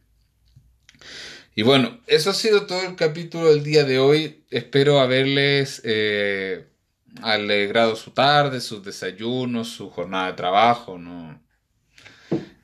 Y 1.53 1.61
bueno, 1.63 2.01
eso 2.07 2.31
ha 2.31 2.33
sido 2.33 2.65
todo 2.65 2.81
el 2.83 2.95
capítulo 2.95 3.49
del 3.49 3.63
día 3.63 3.83
de 3.83 3.99
hoy. 3.99 4.43
Espero 4.49 4.99
haberles 4.99 5.81
eh, 5.83 6.67
alegrado 7.23 7.95
su 7.95 8.11
tarde, 8.11 8.61
sus 8.61 8.83
desayunos, 8.83 9.69
su 9.69 9.89
jornada 9.89 10.27
de 10.27 10.33
trabajo, 10.33 10.97
¿no? 10.97 11.41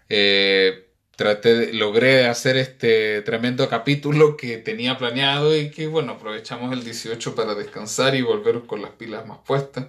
Eh, 0.10 0.92
traté 1.16 1.74
logré 1.74 2.28
hacer 2.28 2.58
este 2.58 3.22
tremendo 3.22 3.68
capítulo 3.70 4.36
que 4.38 4.58
tenía 4.58 4.98
planeado 4.98 5.56
y 5.58 5.72
que 5.72 5.88
bueno, 5.88 6.14
aprovechamos 6.14 6.74
el 6.74 6.84
18 6.84 7.36
para 7.36 7.56
descansar 7.56 8.16
y 8.16 8.22
volver 8.22 8.62
con 8.62 8.82
las 8.82 8.92
pilas 8.92 9.26
más 9.26 9.40
puestas. 9.46 9.88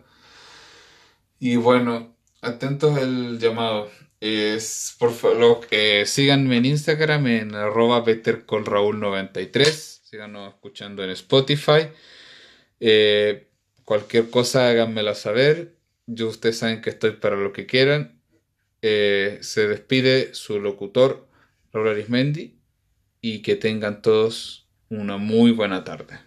Y 1.39 1.57
bueno, 1.57 2.17
atentos 2.41 2.97
al 2.97 3.39
llamado. 3.39 3.91
Es, 4.21 4.97
por 4.99 5.13
favor, 5.13 5.61
eh, 5.71 6.05
síganme 6.07 6.57
en 6.57 6.65
Instagram 6.65 7.27
en 7.27 7.55
arroba 7.55 8.03
bettercolraúl93. 8.05 10.01
Síganos 10.05 10.55
escuchando 10.55 11.05
en 11.05 11.11
Spotify. 11.11 11.89
Eh, 12.81 13.49
Cualquier 13.85 14.31
cosa 14.31 14.69
háganmela 14.69 15.15
saber. 15.15 15.77
Yo 16.07 16.29
ustedes 16.29 16.59
saben 16.59 16.81
que 16.81 16.91
estoy 16.91 17.13
para 17.13 17.37
lo 17.37 17.53
que 17.53 17.67
quieran. 17.67 18.21
Eh, 18.83 19.39
se 19.41 19.67
despide 19.67 20.35
su 20.35 20.61
locutor, 20.61 21.27
Laura 21.73 21.93
Arismendi, 21.93 22.59
y 23.21 23.43
que 23.43 23.57
tengan 23.57 24.03
todos 24.03 24.69
una 24.91 25.17
muy 25.17 25.51
buena 25.51 25.85
tarde. 25.85 26.19